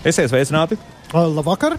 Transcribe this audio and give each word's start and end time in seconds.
Esiet 0.00 0.30
sveicināti! 0.32 0.78
Labvakar! 1.12 1.74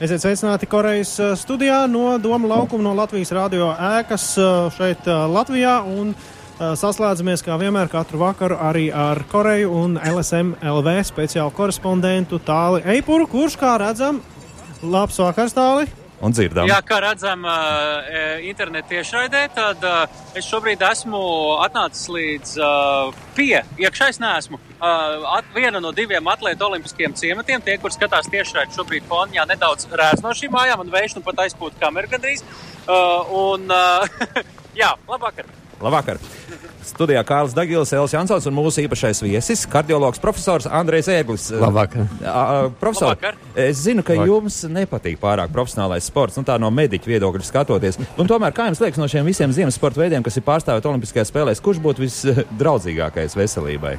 Esiet 0.00 0.22
sveicināti 0.22 0.64
Korejas 0.72 1.10
uh, 1.20 1.34
studijā 1.36 1.82
no 1.84 2.14
Doma 2.16 2.48
laukuma 2.48 2.86
no 2.86 2.94
Latvijas 2.96 3.34
radio 3.36 3.74
ēkas 3.76 4.24
uh, 4.40 4.70
šeit 4.72 5.04
uh, 5.04 5.26
Latvijā. 5.28 5.82
Un 5.84 6.14
saslēdzamies 6.56 7.42
kā 7.44 7.58
vienmēr 7.60 7.90
katru 7.92 8.22
vakaru 8.22 8.56
arī 8.64 8.86
ar 8.88 9.20
Koreju 9.28 9.74
un 9.76 9.98
LSM 10.00 10.54
LV 10.64 10.94
speciālu 11.04 11.52
korespondentu 11.52 12.40
Tāli 12.40 12.80
Eipuru, 12.94 13.28
kurš, 13.28 13.58
kā 13.60 13.74
redzam, 13.84 14.22
labs 14.80 15.20
vakars 15.20 15.52
Tāli! 15.52 16.05
Un 16.20 16.34
dzirdam. 16.34 16.68
Jā, 16.70 16.78
kā 16.86 17.00
redzam, 17.04 17.44
internetā 18.46 18.94
tiešraidē, 18.94 19.42
tad 19.56 19.84
es 20.36 20.46
šobrīd 20.48 20.84
esmu 20.86 21.20
atnācis 21.64 22.08
līdz 22.12 22.54
pie, 23.36 23.60
iekšā 23.82 24.10
es 24.14 24.20
neesmu, 24.22 24.60
at, 24.80 25.50
viena 25.56 25.82
no 25.82 25.92
diviem 25.96 26.32
atlētu 26.32 26.68
olimpiskiem 26.70 27.16
ciematiem. 27.18 27.64
Tie, 27.66 27.76
kur 27.82 27.94
skatās 27.94 28.30
tiešraidē, 28.32 28.72
šobrīd 28.76 29.06
fonā 29.10 29.46
nedaudz 29.50 29.90
rēz 29.92 30.24
no 30.24 30.32
šīm 30.36 30.54
mājām, 30.56 30.86
un 30.86 30.94
vējš 30.94 31.18
nu 31.18 31.26
pat 31.26 31.46
aizpūta 31.46 31.80
kameru 31.84 32.12
gandrīz. 32.16 32.44
Un, 32.86 33.70
jā, 34.82 34.94
labvakar! 35.08 35.65
Labvakar! 35.82 36.20
Studijā 36.86 37.20
Kārlis 37.26 37.54
Dagils, 37.56 37.90
Elis 37.92 38.12
Jansons 38.14 38.44
un 38.46 38.54
mūsu 38.54 38.84
īpašais 38.84 39.18
viesis, 39.24 39.64
kardiologs 39.68 40.20
profesors 40.22 40.68
Andrejs 40.70 41.08
Ēglis. 41.10 41.48
Labvakar! 41.58 42.06
Uh, 42.22 42.68
profesor, 42.80 43.10
Labvakar. 43.10 43.40
es 43.58 43.82
zinu, 43.82 44.04
ka 44.06 44.14
Labvakar. 44.14 44.30
jums 44.30 44.60
nepatīk 44.70 45.18
pārāk 45.20 45.50
profesionālais 45.52 46.06
sports, 46.06 46.38
nu 46.38 46.46
tā 46.46 46.56
no 46.62 46.70
mediķa 46.70 47.10
viedokļa 47.10 47.48
skatoties. 47.48 47.98
Un 48.16 48.30
tomēr, 48.30 48.54
kā 48.56 48.70
jums 48.70 48.80
liekas, 48.84 49.02
no 49.02 49.10
šiem 49.10 49.26
visiem 49.26 49.52
ziemas 49.56 49.76
sporta 49.76 50.00
veidiem, 50.04 50.24
kas 50.24 50.38
ir 50.38 50.46
pārstāvēti 50.46 50.88
Olimpiskajās 50.92 51.34
spēlēs, 51.34 51.64
kurš 51.64 51.82
būtu 51.84 52.06
visdraudzīgākais 52.06 53.36
veselībai? 53.36 53.96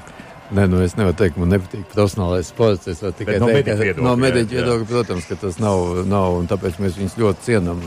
Nē, 0.48 0.64
nu 0.72 0.80
es 0.80 0.94
nevaru 0.96 1.16
teikt, 1.20 1.36
man 1.42 1.50
nepatīk 1.52 1.84
profesionālais 1.92 2.48
sports. 2.48 2.88
Es 2.88 3.02
tikai 3.04 3.36
no 3.42 3.50
teikt, 3.52 3.68
ka 3.68 4.04
no 4.04 4.14
mediķa 4.20 4.54
viedokļa, 4.56 4.86
protams, 4.88 5.26
ka 5.28 5.36
tas 5.42 5.58
nav, 5.60 6.06
nav, 6.08 6.38
un 6.39 6.48
tāpēc 6.48 6.78
mēs 6.80 6.95
viņus 6.95 7.16
ļoti 7.20 7.44
cienam. 7.44 7.81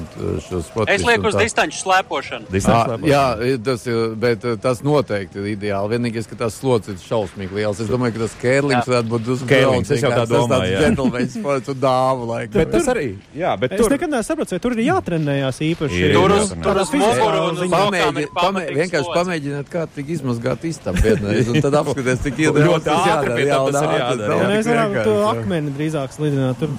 Es 0.84 1.06
lieku 1.06 1.30
uz 1.30 1.39
distanču 1.41 1.80
slēpošanu. 1.80 2.50
Distanču 2.52 2.83
slēpošanu. 2.91 3.08
Jā, 3.08 3.25
tas 3.64 3.86
ir, 3.89 4.12
bet 4.20 4.44
tas 4.61 4.83
noteikti 4.84 5.41
ir 5.41 5.48
ideāli. 5.55 5.94
Vienīgais, 5.94 6.28
ka 6.28 6.36
tas 6.42 6.58
slots 6.61 6.92
ir 6.92 6.98
šausmīgi 7.00 7.56
liels. 7.56 7.80
Es 7.80 7.89
domāju, 7.89 8.19
ka 8.19 8.25
tas 8.27 8.36
kērlings 8.42 8.91
varētu 8.92 9.12
būt 9.14 9.33
uz 9.36 9.47
kērlings. 9.48 9.95
Es 9.97 10.05
jau 10.05 10.12
tā 10.12 10.27
domāju. 10.28 10.77
Tas 10.77 10.84
džentlmeņa 10.84 11.33
sports 11.39 11.72
un 11.72 11.80
dāvu 11.80 12.28
laiku. 12.28 12.52
Bet 12.58 12.74
tas 12.77 12.92
arī, 12.92 13.06
jā, 13.41 13.55
bet 13.62 13.72
tur. 13.77 13.89
Es 13.89 13.95
nekad 13.97 14.14
nesapratu, 14.19 14.56
vai 14.56 14.61
tur 14.67 14.77
ir 14.77 14.84
jātrenējās 14.91 15.62
īpaši. 15.70 16.02
Tur 16.12 16.36
uz, 16.36 16.52
tur 16.61 16.83
uz 16.84 16.92
muguru 16.92 17.42
un 17.48 17.64
uz 17.64 17.72
pamēģi, 17.72 18.28
pamēģi, 18.36 18.78
vienkārši 18.83 19.17
pamēģināt, 19.17 19.72
kā 19.72 19.89
tik 19.97 20.12
izmazgāt 20.19 20.69
istabu 20.69 21.17
tad 21.61 21.77
apskaties, 21.80 22.22
cik 22.27 22.41
iedomājās 22.58 23.10
ātri 23.14 23.36
pie 23.36 23.44
tā 23.50 23.58
tas 23.66 23.82
ir 23.84 23.94
jādara. 24.00 24.38
Jā, 24.40 24.48
mēs 24.50 24.70
varam 24.70 24.96
to 25.06 25.14
akmeni 25.30 25.74
drīzāk 25.76 26.16
slidināt. 26.16 26.58
Tur. 26.60 26.74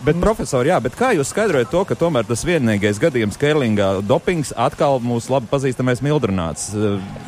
Bet, 0.00 0.16
profesori, 0.16 0.70
jā, 0.70 0.78
bet 0.80 0.94
kā 0.96 1.10
jūs 1.12 1.28
skaidrojat 1.28 1.68
to, 1.68 1.82
ka 1.84 1.96
tomēr 1.98 2.24
tas 2.24 2.40
vienīgais 2.48 2.96
gadījums 3.02 3.36
Kerlingā 3.40 3.90
dopings 4.08 4.48
atkal 4.56 4.96
mūsu 5.04 5.34
labi 5.34 5.50
pazīstamais 5.50 6.00
mildrunāts? 6.00 6.70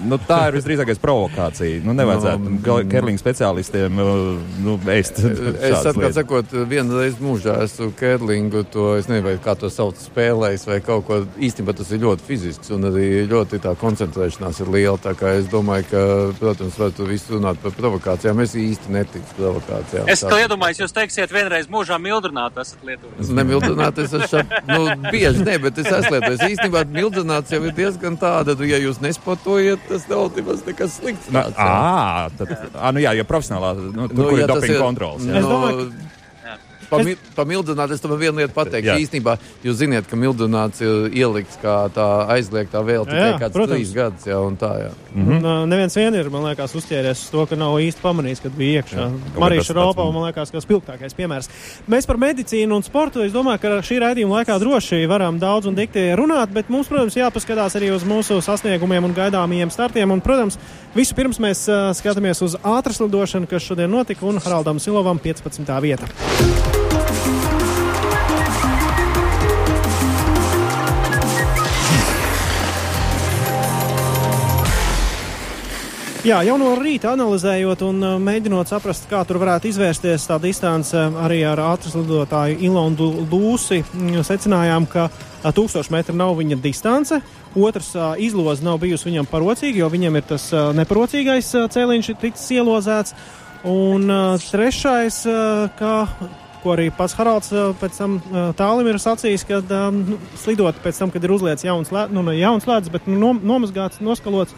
Nu, 0.09 0.17
tā 0.17 0.47
ir 0.49 0.57
visdrīzākais 0.57 1.01
provokācija. 1.03 1.83
Nu, 1.85 1.93
nevajadzētu 1.99 2.55
no, 2.55 2.79
Kerlinga 2.89 3.21
speciālistiem 3.21 4.01
nu, 4.65 4.79
ēst. 4.89 5.21
Es 5.21 5.85
atklāt 5.91 6.17
sakot, 6.17 6.55
vienu 6.71 6.97
reizi 7.03 7.21
mūžā 7.21 7.59
esmu 7.67 7.91
Kerlingu, 7.99 8.65
to 8.73 8.95
es 8.97 9.11
nezinu, 9.11 9.35
kā 9.45 9.53
to 9.61 9.69
sauc 9.73 10.01
spēlējis 10.01 10.65
vai 10.71 10.81
kaut 10.87 11.05
ko. 11.11 11.21
Īstenībā 11.45 11.77
tas 11.77 11.93
ir 11.93 12.01
ļoti 12.07 12.25
fizisks 12.31 12.73
un 12.73 12.89
arī 12.89 13.27
ļoti 13.29 13.61
tā 13.67 13.77
koncentrēšanās 13.85 14.63
ir 14.65 14.73
liela. 14.73 14.97
Tā 15.03 15.13
kā 15.19 15.35
es 15.43 15.53
domāju, 15.53 15.91
ka, 15.93 16.07
protams, 16.41 16.81
var 16.81 16.97
tu 16.97 17.05
visu 17.11 17.37
runāt 17.37 17.61
par 17.61 17.77
provokācijām. 17.77 18.41
Es 18.47 18.57
īsti 18.57 18.97
neticu 18.97 19.39
provokācijām. 19.43 20.09
Es 20.09 20.25
tā 20.25 20.41
iedomājos, 20.47 20.87
jūs 20.87 20.97
teiksiet 20.97 21.37
vienreiz 21.37 21.69
mūžā 21.69 22.01
mildrunāt 22.01 22.62
esat 22.63 22.87
lietojis? 22.87 23.33
Nemildināts, 23.39 24.05
es 24.05 24.15
esmu 24.19 24.43
nu, 24.71 24.81
bieži, 25.09 25.45
ne, 25.47 25.59
bet 25.63 25.83
es 25.83 25.91
esmu 25.91 26.15
lietojis. 26.17 26.47
Īstenībā 26.55 26.85
mildināts 26.93 27.53
jau 27.55 27.61
ir 27.67 27.77
diezgan 27.77 28.17
tāda, 28.21 28.57
ja 28.69 28.81
jūs 28.83 29.03
nespotojat, 29.05 29.85
tas 29.91 30.09
nav 30.11 30.33
nemaz 30.39 30.65
nekas 30.69 30.99
slikts. 31.01 31.31
Nāc, 31.35 31.53
à, 31.59 32.31
tad, 32.39 32.57
à, 32.73 32.95
nu 32.95 33.05
jā, 33.05 33.15
ja 33.19 33.29
profesionālā, 33.29 33.77
nu, 33.83 34.09
tur, 34.09 34.19
nu, 34.19 34.31
kur 34.31 34.41
ja 34.41 34.49
ir 34.49 34.55
dopinga 34.55 34.83
kontrols. 34.83 35.29
Jā. 35.29 35.43
Es 35.43 35.49
domāju, 35.51 35.87
ka 35.93 36.22
Pami, 36.93 37.17
pamildināt, 37.37 37.95
es 37.95 38.03
tam 38.05 38.13
vienu 38.21 38.43
lietu 38.43 38.55
pateikšu. 38.57 38.91
Jā. 38.91 38.99
Īstenībā 39.01 39.37
jūs 39.65 39.79
zināt, 39.81 40.09
ka 40.11 40.19
mildināts 40.21 40.83
ir 40.85 41.09
ielikts 41.17 41.57
kā 41.63 41.77
tā 41.95 42.09
aizliegtā 42.37 42.83
vēl 42.85 43.07
tikai 43.09 43.31
jā, 43.31 43.39
kāds 43.41 43.57
protams. 43.57 43.79
trīs 43.79 43.95
gadus 43.97 44.29
un 44.37 44.59
tā. 44.61 44.73
Jā. 44.83 44.91
Mm 45.15 45.27
-hmm. 45.27 45.47
Un, 45.47 45.69
neviens 45.69 45.97
vien 45.97 46.15
ir, 46.15 46.31
man 46.31 46.45
liekas, 46.45 46.75
uzķēries 46.77 47.25
uz 47.25 47.31
to, 47.31 47.47
ka 47.47 47.57
nav 47.57 47.79
īsti 47.81 48.01
pamanījis, 48.03 48.43
kad 48.43 48.53
bija 48.53 48.83
iekšā. 48.83 49.11
Marija 49.39 49.65
Šaropa, 49.65 50.05
man 50.13 50.25
liekas, 50.29 50.51
kas 50.51 50.65
spilgtākais 50.65 51.17
piemērs. 51.17 51.49
Mēs 51.89 52.07
par 52.07 52.17
medicīnu 52.17 52.77
un 52.77 52.83
sportu, 52.83 53.23
es 53.23 53.33
domāju, 53.33 53.59
ka 53.59 53.69
šī 53.69 53.99
raidījuma 53.99 54.43
laikā 54.43 54.59
droši 54.59 55.07
varam 55.07 55.39
daudz 55.39 55.67
un 55.67 55.75
dikti 55.75 56.13
runāt, 56.17 56.53
bet 56.53 56.69
mums, 56.69 56.89
protams, 56.89 57.17
jāpaskatās 57.17 57.77
arī 57.77 57.95
uz 57.95 58.05
mūsu 58.05 58.41
sasniegumiem 58.41 59.05
un 59.05 59.15
gaidāmajiem 59.15 59.71
startiem. 59.71 60.11
Un, 60.11 60.21
protams, 60.21 60.59
visu 60.95 61.15
pirms 61.15 61.39
mēs 61.39 61.69
uh, 61.69 61.91
skatāmies 61.97 62.43
uz 62.43 62.57
ātras 62.63 63.01
lidošanu, 63.01 63.47
kas 63.47 63.63
šodien 63.63 63.91
notika, 63.91 64.27
un 64.27 64.39
Haraldam 64.39 64.79
Silovam 64.79 65.19
15. 65.19 65.81
vieta. 65.81 66.82
Jā, 76.23 76.37
jau 76.47 76.55
no 76.55 76.69
rīta 76.79 77.17
analizējot 77.17 77.81
un 77.83 77.97
uh, 78.07 78.13
mēģinot 78.23 78.71
saprast, 78.71 79.09
kā 79.11 79.25
tur 79.27 79.41
varētu 79.43 79.67
izvērsties 79.73 80.29
tā 80.31 80.37
distance 80.39 80.95
uh, 80.95 81.17
arī 81.19 81.41
ar 81.51 81.59
ātras 81.59 81.97
lidotāju 81.99 82.61
Ilondu 82.63 83.09
Lūsi, 83.27 83.81
mm, 83.83 84.21
secinājām, 84.29 84.87
ka 84.87 85.09
uh, 85.11 85.49
tūkstoš 85.51 85.89
metru 85.91 86.15
nav 86.15 86.37
viņa 86.39 86.61
distance. 86.63 87.19
Otrs 87.59 87.89
izloze 88.23 88.63
nav 88.63 88.79
bijusi 88.85 89.09
viņam 89.09 89.27
parocīga, 89.33 89.81
jo 89.83 89.89
viņam 89.91 90.21
ir 90.21 90.29
tas 90.29 90.45
neparocīgais 90.79 91.51
cēliņš 91.75 92.13
ticis 92.23 92.47
ielozēts. 92.55 93.17
Un 93.69 94.07
trešais, 94.47 95.19
ka 95.77 95.91
ko 96.63 96.73
arī 96.77 96.87
pats 96.95 97.17
Haralds 97.19 97.51
pēc 97.83 97.99
tam 97.99 98.17
tālim 98.57 98.89
ir 98.89 99.01
sacījis, 99.03 99.45
ka 99.51 99.59
um, 99.61 100.01
slidot 100.39 100.79
pēc 100.87 101.03
tam, 101.03 101.13
kad 101.13 101.27
ir 101.27 101.35
uzlietas 101.35 101.67
jauns, 101.67 101.91
lē, 101.93 102.07
nu, 102.15 102.25
jauns 102.39 102.71
ledus, 102.71 102.95
bet 102.95 103.11
nu, 103.11 103.35
nomazgāts, 103.43 104.01
noskalots. 104.01 104.55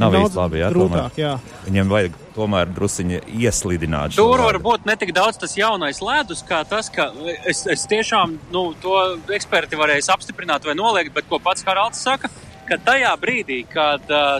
Nav 0.00 0.14
īsti 0.16 0.38
labi. 0.38 0.60
Jā, 0.62 0.68
grūtāk, 0.72 1.18
jā. 1.20 1.32
Viņam 1.66 1.90
vajag 1.92 2.14
tomēr 2.36 2.70
druskuļi 2.72 3.20
ieslidināt. 3.42 4.16
Tur 4.16 4.40
var 4.44 4.58
būt 4.62 4.86
ne 4.88 4.96
tik 5.00 5.12
daudz 5.16 5.40
tas 5.42 5.56
jaunais 5.58 6.00
ledus, 6.04 6.40
kā 6.48 6.62
tas, 6.68 6.88
ka 6.92 7.10
es, 7.48 7.64
es 7.70 7.84
tiešām 7.90 8.38
nu, 8.54 8.64
to 8.82 8.96
eksperti 9.34 9.78
varēs 9.80 10.08
apstiprināt 10.12 10.64
vai 10.68 10.76
noliegt, 10.78 11.12
bet 11.16 11.28
ko 11.28 11.40
pats 11.42 11.66
Haralds 11.68 12.00
saka. 12.02 12.32
Ka 12.62 12.78
tajā 12.78 13.10
brīdī, 13.20 13.58
kad 13.68 14.06
uh, 14.14 14.38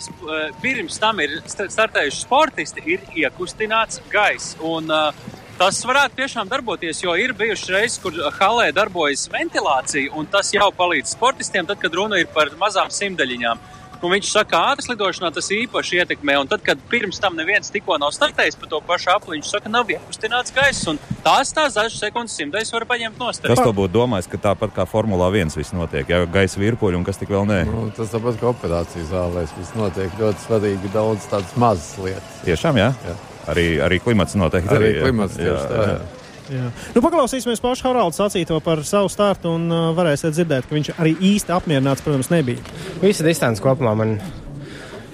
pirms 0.63 0.97
tam 1.03 1.21
ir 1.21 1.41
startējuši 1.51 2.21
sportisti, 2.23 2.85
ir 2.95 3.03
iekustināts 3.19 4.01
gaiss. 4.13 4.57
Un, 4.63 4.89
uh, 4.89 5.39
Tas 5.63 5.77
varētu 5.85 6.17
tiešām 6.17 6.49
darboties, 6.51 7.03
jo 7.05 7.13
ir 7.21 7.35
bijušas 7.39 7.69
reizes, 7.71 7.99
kur 8.03 8.17
halē 8.39 8.71
darbojas 8.75 9.29
ventilācija, 9.31 10.11
un 10.19 10.27
tas 10.33 10.49
jau 10.51 10.71
palīdz 10.75 11.13
sportistiem, 11.13 11.69
tad, 11.69 11.79
kad 11.79 11.93
runa 11.95 12.19
ir 12.19 12.27
par 12.33 12.51
mazām 12.59 12.89
simtaļiņām. 12.91 13.61
Un 14.03 14.11
viņš 14.11 14.31
saka, 14.33 14.51
ka 14.51 14.61
ātras 14.73 14.89
lidošanā 14.91 15.31
tas 15.35 15.49
īpaši 15.55 16.01
ietekmē. 16.03 16.35
Un 16.43 16.49
tad, 16.51 16.65
kad 16.67 16.81
pirms 16.91 17.21
tam 17.23 17.37
neviens 17.39 17.71
tikko 17.71 17.95
nav 18.03 18.11
startējis 18.15 18.59
pa 18.59 18.69
to 18.71 18.81
pašu 18.87 19.13
apli, 19.15 19.37
viņš 19.37 19.51
saka, 19.53 19.71
nav 19.71 19.91
iekustināts 19.95 20.55
gaiss. 20.57 20.89
Un 20.91 20.99
tās 21.23 21.55
tās 21.55 21.77
dažas 21.79 22.01
sekundes 22.03 22.35
simtais 22.35 22.73
var 22.75 22.87
paņemt 22.91 23.21
no 23.23 23.31
stūra. 23.31 23.55
Kas 23.55 23.63
to 23.63 23.75
būtu 23.77 23.95
domājis, 23.95 24.31
ka 24.33 24.41
tāpat 24.51 24.75
kā 24.75 24.87
Formulā 24.91 25.31
1 25.31 25.55
viss 25.55 25.75
notiek? 25.77 26.11
Jā, 26.11 26.25
gaisa 26.27 26.59
virpuļi 26.63 26.99
un 26.99 27.07
kas 27.07 27.23
tik 27.23 27.31
vēl 27.31 27.47
nē. 27.47 27.61
Nu, 27.71 27.85
tas 27.95 28.11
tāpat 28.11 28.41
kā 28.41 28.51
operācijas 28.51 29.13
zālēs 29.13 29.55
viss 29.59 29.77
notiek 29.79 30.19
ļoti 30.19 30.47
svarīgi 30.49 30.91
daudz 30.97 31.29
tādas 31.31 31.55
mazas 31.55 31.95
lietas. 32.03 32.41
Tiešām, 32.43 32.83
jā? 32.83 32.91
jā. 33.07 33.15
Arī, 33.53 33.69
arī 33.87 34.03
klimats 34.03 34.35
noteikti. 34.39 34.75
Arī, 34.75 34.91
arī 34.97 35.07
klimats 35.07 35.39
tieši 35.39 35.55
jā, 35.55 35.63
tā. 35.71 35.87
Jā. 35.87 35.95
Jā. 35.95 36.22
Nu, 36.53 37.01
paklausīsimies 37.05 37.63
pašu 37.63 37.89
Haraldu 37.89 38.19
sacīto 38.19 38.59
par 38.65 38.83
savu 38.89 39.11
startu 39.13 39.55
un 39.57 39.67
uh, 39.73 39.91
varēsiet 39.97 40.37
dzirdēt, 40.37 40.69
ka 40.69 40.77
viņš 40.77 40.93
arī 40.97 41.15
īsti 41.33 41.55
apmierināts, 41.55 42.05
protams, 42.05 42.31
nebija. 42.33 42.63
Visa 43.03 43.27
distance 43.27 43.63
kopumā 43.65 43.95
man 43.99 44.17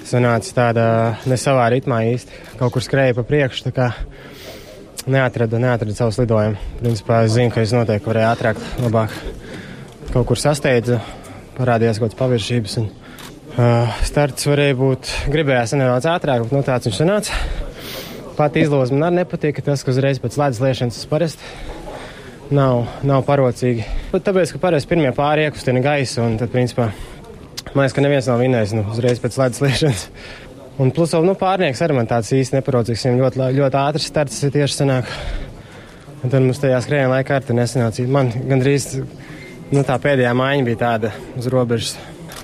sanāca 0.08 0.54
tāda 0.56 0.84
ne 1.28 1.38
savā 1.40 1.68
ritmā 1.74 2.02
īsti. 2.14 2.44
Kaut 2.60 2.74
kur 2.74 2.84
skrēja 2.84 3.16
pa 3.18 3.24
priekšu, 3.28 3.68
tā 3.68 3.74
kā 3.76 3.88
neatrada, 5.08 5.60
neatrada 5.62 5.96
savu 5.96 6.14
slidojumu. 6.16 6.58
Principā 6.80 7.22
es 7.26 7.34
zinu, 7.36 7.52
ka 7.54 7.64
es 7.64 7.74
noteikti 7.76 8.10
varēju 8.10 8.30
ātrāk, 8.32 8.62
labāk 8.84 9.14
kaut 10.12 10.26
kur 10.30 10.40
sasteidzu, 10.40 10.98
parādījās 11.58 12.00
kaut 12.00 12.12
kāds 12.12 12.20
paviršības. 12.22 12.76
Un, 12.82 12.90
uh, 13.54 14.02
starts 14.08 14.48
varēja 14.48 14.78
būt, 14.78 15.14
gribējās 15.32 15.76
nedaudz 15.76 16.08
ātrāk, 16.10 16.46
bet 16.46 16.56
nu, 16.56 16.64
tāds 16.66 16.88
viņš 16.88 17.02
sanāca. 17.02 17.67
Pati 18.38 18.62
izloze 18.62 18.94
man 18.94 19.16
nepatīk, 19.18 19.56
tas, 19.66 19.82
ka 19.82 19.90
uzreiz 19.90 20.20
pēc 20.22 20.36
ledus 20.38 20.60
liešanas 20.62 20.98
parasti 21.10 21.42
nav, 22.54 22.84
nav 23.02 23.24
parocīgi. 23.26 23.86
Tāpēc, 24.12 24.52
ka 24.54 24.60
parasti 24.62 24.90
pirmie 24.92 25.10
pāri 25.16 25.48
iekustina 25.48 25.82
gaisu, 25.82 26.22
un 26.22 26.36
tad, 26.38 26.52
principā, 26.52 26.92
man 27.72 27.82
liekas, 27.82 27.96
ka 27.96 28.04
neviens 28.04 28.28
nav 28.30 28.38
vinējis 28.38 28.76
nu, 28.78 28.84
uzreiz 28.94 29.18
pēc 29.24 29.40
ledus 29.42 29.64
liešanas. 29.64 30.04
Un 30.78 30.94
plus 30.94 31.10
vēl 31.16 31.26
nu, 31.26 31.34
pārnieks 31.34 31.82
arī 31.82 31.98
man 31.98 32.06
tāds 32.06 32.30
īsti 32.36 32.60
neparocīgs, 32.60 33.08
viņam 33.08 33.24
ļoti, 33.24 33.42
ļoti 33.58 33.80
ātrs 33.80 34.06
starts 34.12 34.38
ir 34.46 34.54
tieši 34.54 34.84
sanāk. 34.84 35.10
Un 36.22 36.30
tad 36.30 36.38
mums 36.38 36.62
tajā 36.62 36.78
skrejā 36.86 37.10
laikā 37.10 37.40
arī 37.40 37.58
nesanāca. 37.58 38.06
Man 38.06 38.30
gandrīz 38.30 38.92
nu, 39.00 39.82
tā 39.82 39.98
pēdējā 39.98 40.30
maiņa 40.38 40.70
bija 40.70 40.82
tāda 40.86 41.12
uz 41.34 41.50
robežas. 41.50 41.96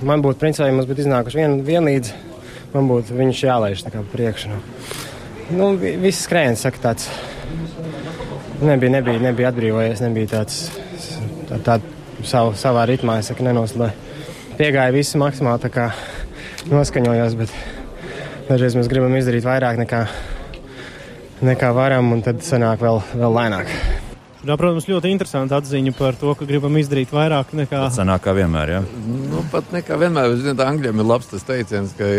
Man 0.03 0.19
būtu, 0.23 0.41
principā, 0.43 0.67
ja 0.67 0.75
mums 0.75 0.91
būtu 0.91 1.05
iznākuši 1.05 1.39
vien, 1.39 1.59
vienlīdz, 1.63 2.13
man 2.75 2.91
būtu 2.91 3.15
viņš 3.15 3.47
jālaiž 3.47 3.87
tā 3.87 3.95
kā 3.95 4.03
priekšu. 4.11 4.51
Nu, 4.51 4.59
nu 5.49 5.75
vi- 5.77 5.95
viss 6.01 6.25
skrējiens, 6.27 6.63
saka, 6.65 6.77
tāds 6.89 7.09
nebija, 8.61 8.91
nebija, 8.97 9.19
nebija 9.19 9.51
atbrīvojies, 9.51 10.01
nebija 10.01 10.31
tāds 10.39 10.69
tā, 11.49 11.59
tā, 11.59 11.79
savu, 12.23 12.53
savā 12.57 12.85
ritmā, 12.89 13.19
es 13.19 13.31
saku, 13.31 13.43
nenoslodzēju. 13.43 14.03
Piegāja 14.57 14.93
visu 14.95 15.19
maksimāli 15.19 15.65
tā 15.65 15.69
kā 15.69 15.89
noskaņojos, 16.71 17.35
bet 17.35 17.49
dažreiz 18.49 18.77
mēs 18.77 18.89
gribam 18.89 19.15
izdarīt 19.19 19.45
vairāk 19.45 19.77
nekā, 19.83 20.05
nekā 21.43 21.73
varam, 21.75 22.11
un 22.15 22.23
tad 22.25 22.41
sanāk 22.45 22.79
vēl, 22.79 23.01
vēl 23.13 23.39
lēnāk. 23.41 23.94
Jā, 24.45 24.53
protams, 24.61 24.85
ļoti 24.85 25.09
interesanti 25.09 25.55
atziņa 25.57 25.91
par 25.97 26.17
to, 26.21 26.29
ka 26.37 26.45
gribam 26.45 26.75
izdarīt 26.77 27.09
vairāk 27.13 27.55
nekā. 27.57 27.79
Sanāk, 27.95 28.21
kā 28.27 28.35
vienmēr. 28.37 28.73
Ja? 28.75 28.81
Nu, 29.09 29.41
pat 29.49 29.71
nekā 29.73 29.97
vienmēr, 29.97 30.35
ziniet, 30.37 30.61
angļiem 30.61 31.01
ir 31.01 31.07
labs 31.09 31.31
tas 31.31 31.45
teiciens, 31.47 31.95
ka 31.97 32.09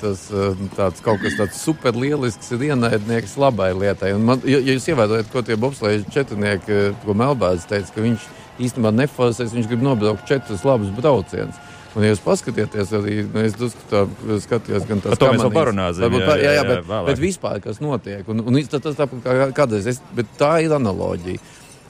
tas 0.00 0.24
eh, 0.34 0.64
tāds 0.74 1.04
kaut 1.04 1.22
kas 1.22 1.36
tāds 1.38 1.60
superlielisks 1.62 2.50
ir 2.56 2.64
ienaidnieks 2.72 3.36
labai 3.38 3.70
lietai. 3.78 4.16
Un 4.16 4.26
man, 4.26 4.42
ja, 4.42 4.58
ja 4.58 4.74
jūs 4.74 4.88
ievērojat, 4.90 5.30
ko 5.30 5.44
tie 5.46 5.58
bobslēži 5.62 6.10
četrnieki, 6.16 6.74
eh, 6.74 6.98
ko 7.04 7.14
Melbārs 7.14 7.68
teica, 7.70 7.94
ka 7.94 8.02
viņš 8.02 8.26
īstenībā 8.66 8.90
neforsēs, 9.04 9.54
viņš 9.54 9.70
grib 9.70 9.86
nobraukt 9.86 10.26
četrus 10.26 10.66
labus 10.66 10.90
braucienus. 10.96 11.62
Un, 11.96 12.04
ja 12.04 12.10
jūs 12.10 12.20
paskatieties, 12.20 12.90
arī 12.98 13.22
nu, 13.24 13.44
es 13.46 13.54
tā 13.88 14.02
skatījos, 14.42 14.84
gan 14.88 14.98
tas 15.00 15.14
mēs 15.14 15.22
vēl 15.22 15.30
kamanīs. 15.38 15.54
parunāsim, 15.54 16.02
jā, 16.02 16.10
jā, 16.10 16.26
jā, 16.26 16.40
jā, 16.42 16.56
jā, 16.58 16.64
bet, 16.68 16.90
bet 17.06 17.22
vispār, 17.22 17.62
kas 17.64 17.80
notiek. 17.80 18.26
Un, 18.28 18.42
un 18.44 18.58
tas 18.68 18.82
tas 18.84 18.98
tā 18.98 19.06
kā 19.24 19.46
kādreiz, 19.56 19.88
es, 19.94 20.02
bet 20.18 20.34
tā 20.36 20.58
ir 20.66 20.74
analoģija. 20.76 21.40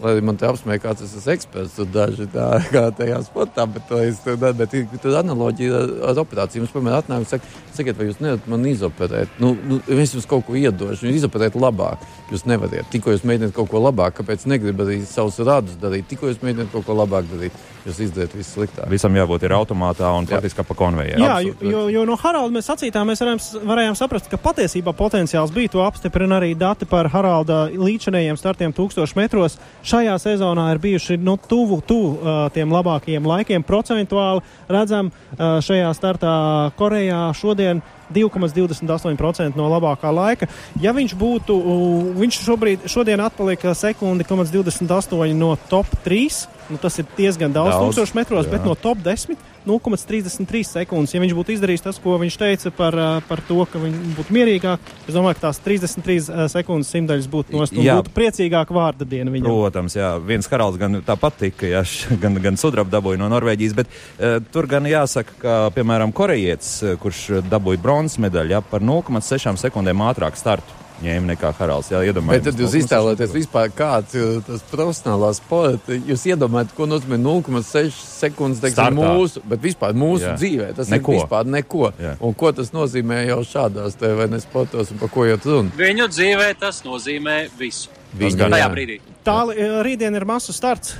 Lai 0.03 0.19
man 0.21 0.37
te 0.37 0.45
apsmēja, 0.45 0.83
kāds 0.83 1.05
es 1.07 1.15
esmu 1.17 1.33
eksperts, 1.33 1.77
tur 1.79 1.89
daži 1.89 2.27
tā 2.33 2.49
kā 2.75 2.89
tajā 2.97 3.23
sportā, 3.25 3.65
bet, 3.71 3.87
to 3.89 4.01
es, 4.05 4.21
tur, 4.25 4.37
bet 4.37 4.75
ir 4.77 4.89
tur 5.03 5.17
analoģija 5.23 5.83
ar, 6.11 6.21
operāciju. 6.21 6.65
Mums, 6.65 6.75
piemēram, 6.75 6.99
atnāk 7.01 7.25
un 7.25 7.29
saka, 7.31 7.55
sakiet, 7.77 7.97
vai 7.97 8.11
jūs 8.11 8.21
nevarat 8.21 8.51
man 8.53 8.67
izoperēt? 8.69 9.39
Nu, 9.43 9.55
nu, 9.69 9.81
es 9.97 10.13
jums 10.17 10.29
kaut 10.29 10.45
ko 10.49 10.57
iedošu, 10.59 11.09
jūs 11.09 11.23
izoperēt 11.23 11.57
labāk. 11.57 12.05
Jūs 12.33 12.43
nevariet. 12.51 12.89
Tikko 12.91 13.15
jūs 13.15 13.25
mēģināt 13.29 13.55
kaut 13.55 13.71
ko 13.71 13.81
labāk, 13.81 14.17
kāpēc 14.19 14.49
negribat 14.51 14.89
arī 14.91 15.01
savus 15.07 15.39
radus 15.47 15.77
darīt? 15.79 16.09
Tikko 16.11 16.33
jūs 16.33 16.41
mēģināt 16.43 16.73
kaut 16.73 16.87
ko 16.89 16.97
labāk 16.99 17.29
darīt, 17.31 17.55
jūs 17.87 18.01
izdariet 18.09 18.35
visu 18.35 18.57
sliktāk. 18.57 18.89
Visam 18.91 19.15
jābūt 19.15 19.47
ir 19.47 19.55
automātā 19.55 20.11
un 20.19 20.27
faktiski 20.27 20.59
kā 20.59 20.67
pa 20.67 20.75
konvejeru. 20.79 21.23
Jā, 21.23 21.37
jo, 21.45 21.55
absolūti. 21.55 21.71
jo, 21.71 21.85
jo 21.95 22.03
no 22.09 22.17
Haralda 22.19 22.57
mēs 22.57 22.67
sacītām, 22.73 23.13
mēs 23.13 23.23
varējām, 23.23 23.43
varējām 23.71 23.99
saprast, 23.99 24.31
ka 24.33 24.41
patiesībā 24.43 24.95
potenciāls 24.99 25.55
bija. 25.55 25.77
To 25.77 25.85
apstiprina 25.87 26.41
arī 26.41 26.53
dati 26.59 26.89
par 26.91 27.07
Haralda 27.13 27.67
līdzinējiem 27.71 28.41
startiem 28.41 28.75
1000 28.75 29.15
metros. 29.21 29.61
Šajā 29.87 30.17
sezonā 30.19 30.65
ir 30.75 30.81
bijuši 30.83 31.15
nu, 31.23 31.37
tuvu, 31.39 31.79
tuvu 31.87 32.09
uh, 32.17 32.39
tiem 32.51 32.73
labākajiem 32.75 33.27
laikiem. 33.31 33.63
Procentuāli 33.63 34.43
redzam 34.67 35.13
uh, 35.13 35.61
šajā 35.63 35.93
startā 35.95 36.33
Korejā 36.79 37.29
šodien. 37.39 37.85
2,28% 38.07 39.59
no 39.59 39.67
labākā 39.67 40.13
laika. 40.15 40.47
Ja 40.79 40.93
viņš 40.95 41.15
būtu, 41.19 41.55
uh, 41.55 42.11
viņš 42.19 42.39
šobrīd, 42.43 42.85
šodien 42.91 43.23
atpalika 43.23 43.75
sekundi, 43.75 44.27
28 44.27 45.35
no 45.35 45.57
top 45.71 45.91
3. 46.05 46.56
Nu, 46.71 46.81
tas 46.83 46.99
ir 46.99 47.07
diezgan 47.17 47.53
daudz, 47.55 47.75
Daudz, 47.77 47.97
daudz 47.97 48.11
1000 48.11 48.19
metros, 48.19 48.47
jā. 48.49 48.57
bet 48.57 48.67
no 48.67 48.75
top 48.75 48.99
10 49.05 49.37
0,33 49.67 50.63
sekundes. 50.63 51.13
Ja 51.15 51.21
viņš 51.21 51.35
būtu 51.35 51.55
izdarījis 51.57 51.83
tas, 51.83 51.99
ko 52.03 52.15
viņš 52.23 52.37
teica 52.39 52.71
par, 52.75 52.97
par 53.27 53.43
to, 53.49 53.59
ka 53.69 53.81
viņš 53.83 54.15
būtu 54.15 54.37
mierīgāk, 54.37 54.93
es 55.09 55.17
domāju, 55.17 55.39
ka 55.41 55.49
tās 55.49 55.61
33 55.65 56.31
uh, 56.31 56.45
sekundes 56.53 56.93
simtaļas 56.95 57.27
būtu 57.33 57.57
nost 57.59 57.75
un 57.75 57.83
Jā. 57.83 57.99
būtu 57.99 58.15
priecīgāka 58.15 58.77
vārda 58.77 59.09
diena 59.09 59.35
viņam. 59.35 59.51
Protams, 59.51 59.99
jā, 59.99 60.13
viens 60.23 60.47
karalis 60.51 60.79
gan 60.81 61.01
tāpat 61.07 61.41
tika, 61.43 61.67
jā, 61.75 61.83
gan, 62.23 62.39
gan 62.47 62.61
sudraba 62.61 62.95
dabūja 62.95 63.21
no 63.21 63.31
Norvēģijas, 63.35 63.77
bet 63.83 63.91
uh, 63.91 64.39
tur 64.55 64.71
gan 64.71 64.87
jāsaka, 64.89 65.39
ka, 65.43 65.59
piemēram, 65.75 66.15
korejietis, 66.17 66.79
kurš 67.03 67.43
dabūja 67.51 67.83
bronzas 67.83 68.21
medaļu, 68.23 68.57
jā, 68.57 68.65
par 68.71 68.87
0,6 68.87 69.59
sekundēm 69.67 70.07
ātrāk 70.07 70.39
startu 70.39 70.86
ņēma 71.03 71.33
nekā 71.35 71.51
Haralds. 71.59 71.91
Jā, 71.93 72.01
Bet 72.01 72.11
iedomājieties. 72.15 72.45
tad 72.49 72.63
jūs 72.63 72.75
iztēloties 72.81 73.33
vispār, 73.35 73.73
kāds 73.77 74.15
ir 74.17 74.41
tas 74.47 74.63
profesionālās 74.71 75.41
sports. 75.43 75.91
Jūs 76.09 76.25
iedomājaties, 76.33 76.77
ko 76.77 76.87
nozīmē 76.89 77.19
0,6 77.21 77.91
sekundes 77.93 78.63
teiksim, 78.65 78.97
mūsu, 78.97 79.43
bet 79.45 79.61
vispār 79.65 79.93
mūsu 79.97 80.25
Jā. 80.25 80.37
Dzīvē. 80.41 80.71
Tas 80.79 80.89
Neko. 80.93 81.13
ir 81.13 81.21
vispār 81.21 81.51
neko. 81.57 81.91
Jā. 82.01 82.15
Un 82.21 82.35
ko 82.35 82.53
tas 82.57 82.73
nozīmē 82.73 83.27
jau 83.29 83.41
šādās 83.45 83.99
te 84.01 84.13
vai 84.17 84.29
ne 84.33 84.41
sportos 84.41 84.91
un 84.95 84.99
par 85.03 85.13
ko 85.13 85.27
iet 85.29 85.45
runa? 85.45 85.71
Viņu 85.77 86.09
dzīvē 86.15 86.49
tas 86.61 86.83
nozīmē 86.87 87.37
visu. 87.59 87.89
Visu 88.17 88.39
Tajā 88.41 88.63
jā. 88.65 88.73
brīdī. 88.73 89.01
Tālāk, 89.27 89.59
rītdien 89.85 90.17
ir 90.17 90.25
masu 90.25 90.55
starts. 90.57 90.95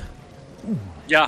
Jā. 1.09 1.27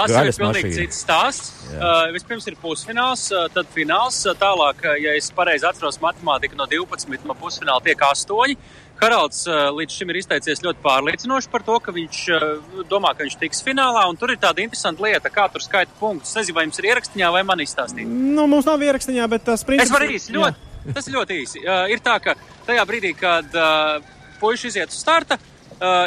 Tas 0.00 0.12
jau 0.12 0.20
ir 0.20 0.28
Gaļas 0.28 0.38
pilnīgi 0.40 0.68
mašīna. 0.68 0.84
cits 0.84 1.00
stāsts. 1.04 1.48
Uh, 1.70 2.10
vispirms 2.14 2.46
ir 2.50 2.56
pusfināls, 2.60 3.24
uh, 3.34 3.48
tad 3.54 3.68
fināls. 3.74 4.20
Uh, 4.26 4.36
tālāk, 4.38 4.84
uh, 4.86 4.94
ja 5.00 5.14
es 5.18 5.30
pareizi 5.34 5.66
atceros 5.68 6.00
matemātiku, 6.02 6.58
no 6.58 6.66
12 6.70 7.26
no 7.28 7.36
pusfināla 7.38 7.82
tiek 7.84 8.00
8. 8.08 8.56
Haralds 9.00 9.46
uh, 9.48 9.70
līdz 9.72 9.96
šim 9.96 10.10
ir 10.12 10.18
izteicies 10.20 10.60
ļoti 10.64 10.82
pārliecinoši 10.84 11.48
par 11.52 11.64
to, 11.64 11.78
ka 11.80 11.94
viņš 11.96 12.22
uh, 12.36 12.82
domā, 12.90 13.14
ka 13.16 13.24
viņš 13.24 13.38
tiks 13.40 13.62
finālā. 13.64 14.02
Un 14.10 14.18
tur 14.20 14.34
ir 14.34 14.40
tāda 14.42 14.60
interesanta 14.64 15.06
lieta, 15.06 15.32
kā 15.32 15.46
tur 15.52 15.64
skaita 15.64 15.94
punktus. 16.00 16.34
Nezinu, 16.36 16.58
vai 16.58 16.66
jums 16.66 16.82
ir 16.82 16.90
ierakstiņā 16.90 17.30
vai 17.32 17.44
man 17.48 17.64
izstāstīt. 17.64 18.08
Nu, 18.08 18.44
mums 18.50 18.68
nav 18.68 18.82
ierakstiņā, 18.84 19.28
bet 19.32 19.46
tas 19.48 19.64
princips 19.64 19.88
Es 19.88 19.94
varu 19.94 20.10
īsi, 20.16 20.34
ļoti, 20.36 20.92
tas 20.92 21.08
ir 21.08 21.16
ļoti 21.16 21.40
īsi. 21.46 21.64
Uh, 21.64 21.86
ir 21.94 22.04
tā, 22.04 22.18
ka 22.20 22.36
tajā 22.68 22.84
brīdī, 22.92 23.14
kad 23.16 23.56
uh, 23.56 24.12
puiši 24.42 24.68
iziet 24.74 24.92
uz 24.92 25.00
starta, 25.00 25.40
uh, 25.40 25.59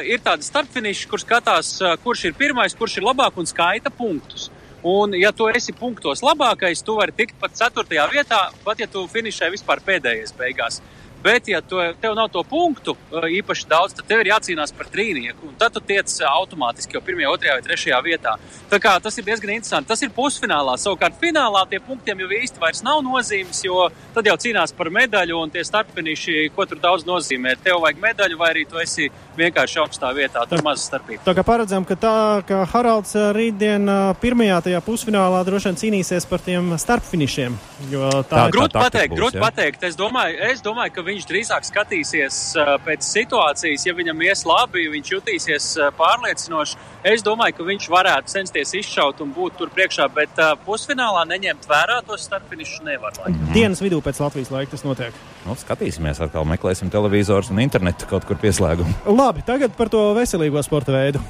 ir 0.05 0.21
tāda 0.21 0.45
starpfiniša, 0.45 1.07
kur 1.09 1.21
skatās, 1.21 1.75
uh, 1.81 1.95
kurš 2.03 2.27
ir 2.29 2.35
pirmais, 2.37 2.75
kurš 2.77 2.99
ir 2.99 3.07
labāk 3.07 3.39
un 3.41 3.49
skaita 3.49 3.89
punktus. 3.89 4.49
Un, 4.83 5.15
ja 5.15 5.31
tu 5.31 5.47
esi 5.47 5.71
punktos 5.73 6.21
labākais, 6.21 6.83
tu 6.83 6.97
vari 6.97 7.15
tikt 7.15 7.37
pat 7.39 7.55
4. 7.55 7.87
vietā, 8.11 8.49
pat 8.65 8.83
ja 8.83 8.87
tu 8.91 9.05
finišē 9.07 9.47
vispār 9.53 9.79
pēdējais 9.85 10.35
beigās. 10.37 10.81
Bet, 11.23 11.47
ja 11.47 11.61
tu, 11.61 11.77
tev 12.01 12.17
nav 12.19 12.27
to 12.33 12.41
punktu 12.43 12.97
uh, 12.97 13.23
īpaši 13.31 13.67
daudz, 13.71 13.93
tad 13.95 14.09
tev 14.09 14.19
ir 14.19 14.33
jācīnās 14.33 14.73
par 14.75 14.89
trīnieku. 14.91 15.53
Tad 15.59 15.71
tu 15.71 15.79
tiec 15.79 16.11
uh, 16.19 16.27
automātiski 16.27 16.97
jau 16.97 17.01
pirmajā, 17.05 17.29
otrajā 17.31 17.53
vai 17.55 17.63
trešajā 17.63 17.99
vietā. 18.03 18.33
Tā 18.67 18.79
kā 18.83 18.97
tas 18.99 19.15
ir 19.17 19.23
diezgan 19.29 19.53
interesanti. 19.53 19.87
Tas 19.87 20.03
ir 20.03 20.11
pusfinālā. 20.11 20.75
Savukārt 20.81 21.15
finālā 21.21 21.63
tie 21.71 21.79
punktiem 21.79 22.25
jau 22.25 22.27
īsti 22.41 22.59
vairs 22.59 22.83
nav 22.83 22.99
nozīmes, 23.07 23.63
jo 23.63 23.87
tad 24.11 24.27
jau 24.27 24.35
cīnās 24.45 24.75
par 24.75 24.91
medaļu 24.91 25.39
un 25.39 25.53
tie 25.53 25.63
starpfiniši, 25.63 26.49
ko 26.57 26.67
tur 26.67 26.83
daudz 26.83 27.07
nozīmē. 27.07 27.55
Tev 27.63 27.79
vajag 27.85 28.03
medaļu 28.03 28.43
vai 28.43 28.51
arī 28.57 28.67
tu 28.67 28.83
esi 28.83 29.07
vienkārši 29.37 29.79
augstā 29.83 30.11
vietā. 30.15 30.43
Tur 30.49 30.63
maz 30.65 30.83
starpība. 30.87 31.23
Tā 31.25 31.33
kā 31.37 31.43
paredzam, 31.47 31.85
ka, 31.87 31.95
tā, 31.99 32.15
ka 32.47 32.63
Haralds 32.73 33.15
ā, 33.17 33.29
rītdien 33.35 33.87
ā, 33.89 33.97
pirmajā 34.21 34.59
tajā 34.67 34.81
pusfinālā 34.85 35.43
droši 35.47 35.71
vien 35.71 35.79
cīnīsies 35.83 36.27
par 36.29 36.43
tiem 36.43 36.73
starpfinišiem. 36.79 37.57
Jo 37.91 38.09
tā, 38.21 38.37
Tā- 38.37 38.47
ir 38.47 38.55
Grūti 38.57 38.77
pateikt, 38.79 39.11
būs, 39.13 39.19
grūti 39.19 39.39
ja? 39.39 39.43
pateikt. 39.47 39.83
Es 39.83 39.97
domāju, 39.99 40.37
es 40.51 40.61
domāju, 40.65 40.93
ka 40.95 41.05
viņš 41.09 41.27
drīzāk 41.29 41.67
skatīsies 41.67 42.39
uh, 42.57 42.75
pēc 42.85 43.03
situācijas. 43.09 43.85
Ja 43.87 43.93
viņam 43.97 44.21
ies 44.27 44.45
labi, 44.47 44.87
viņš 44.93 45.13
jutīsies 45.17 45.69
pārliecinoši. 45.97 46.77
Es 47.03 47.23
domāju, 47.25 47.57
ka 47.57 47.65
viņš 47.67 47.89
varētu 47.91 48.31
censties 48.31 48.71
izšaut 48.79 49.19
un 49.23 49.33
būt 49.35 49.57
tur 49.59 49.71
priekšā, 49.73 50.07
bet 50.15 50.39
uh, 50.39 50.53
pusfinālā 50.65 51.25
neņemt 51.27 51.67
vērā 51.67 51.99
tos 52.07 52.23
starpfinišus 52.29 52.83
nevar. 52.87 53.11
Laikam. 53.19 53.51
dienas 53.53 53.81
vidū 53.83 53.99
pēc 54.03 54.21
Latvijas 54.23 54.51
laika 54.53 54.71
tas 54.71 54.85
notiek. 54.87 55.17
Nu, 55.43 55.57
skatīsimies, 55.59 56.21
atkal 56.23 56.45
meklēsim 56.47 56.87
televizors 56.93 57.49
un 57.51 57.59
internetu 57.59 58.07
kaut 58.07 58.23
kur 58.29 58.39
pieslēgumu. 58.39 58.93
Labi, 59.23 59.39
tagad 59.47 59.71
par 59.77 59.87
to 59.87 59.99
veselīgo 60.17 60.59
sporta 60.65 60.91
veidu. 60.91 61.21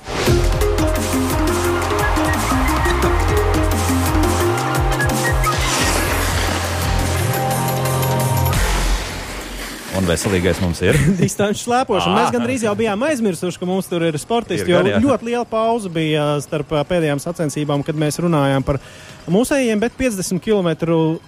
Un 9.94 10.10
veselīgais 10.10 10.58
mums 10.64 10.82
ir. 10.82 10.98
Distanču 11.22 11.68
slēpošana. 11.68 12.18
Mēs 12.18 12.34
gandrīz 12.34 12.66
jau 12.66 12.74
bijām 12.82 13.06
aizmirsuši, 13.12 13.62
ka 13.62 13.70
mums 13.70 13.92
tur 13.92 14.08
ir 14.10 14.18
sportisti. 14.18 14.66
Ir 14.74 14.90
Jo 14.90 15.00
ļoti 15.06 15.30
liela 15.30 15.46
pauze 15.46 15.94
bija 15.94 16.32
starp 16.42 16.74
pēdējām 16.90 17.22
sacensībām, 17.22 17.86
kad 17.86 17.94
mēs 17.94 18.18
runājām 18.26 18.66
par 18.66 18.82
mūsējiem, 19.30 19.86
bet 19.86 19.94
50 20.02 20.42
km 20.42 20.74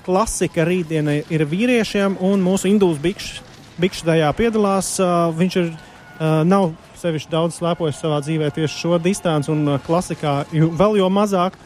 klasika 0.07 0.65
rītdiena 0.65 1.21
ir 1.29 1.45
vīriešiem, 1.45 2.17
un 2.25 2.41
mūsu 2.41 2.73
indūs 2.73 2.97
bikšs 3.05 3.43
bikš 3.77 4.05
tajā 4.07 4.31
piedalās. 4.37 4.95
Viņš 5.37 5.59
ir, 5.61 5.75
nav 6.19 6.71
sevišķi 6.99 7.31
daudz 7.31 7.59
slēpojis 7.59 7.99
savā 7.99 8.21
dzīvē 8.23 8.51
tieši 8.55 8.81
šo 8.81 8.99
distanci, 9.03 9.51
un 9.51 9.75
ā, 9.75 9.79
klasikā 9.85 10.43
vēl 10.51 10.99
jo 11.01 11.09
mazāk. 11.11 11.57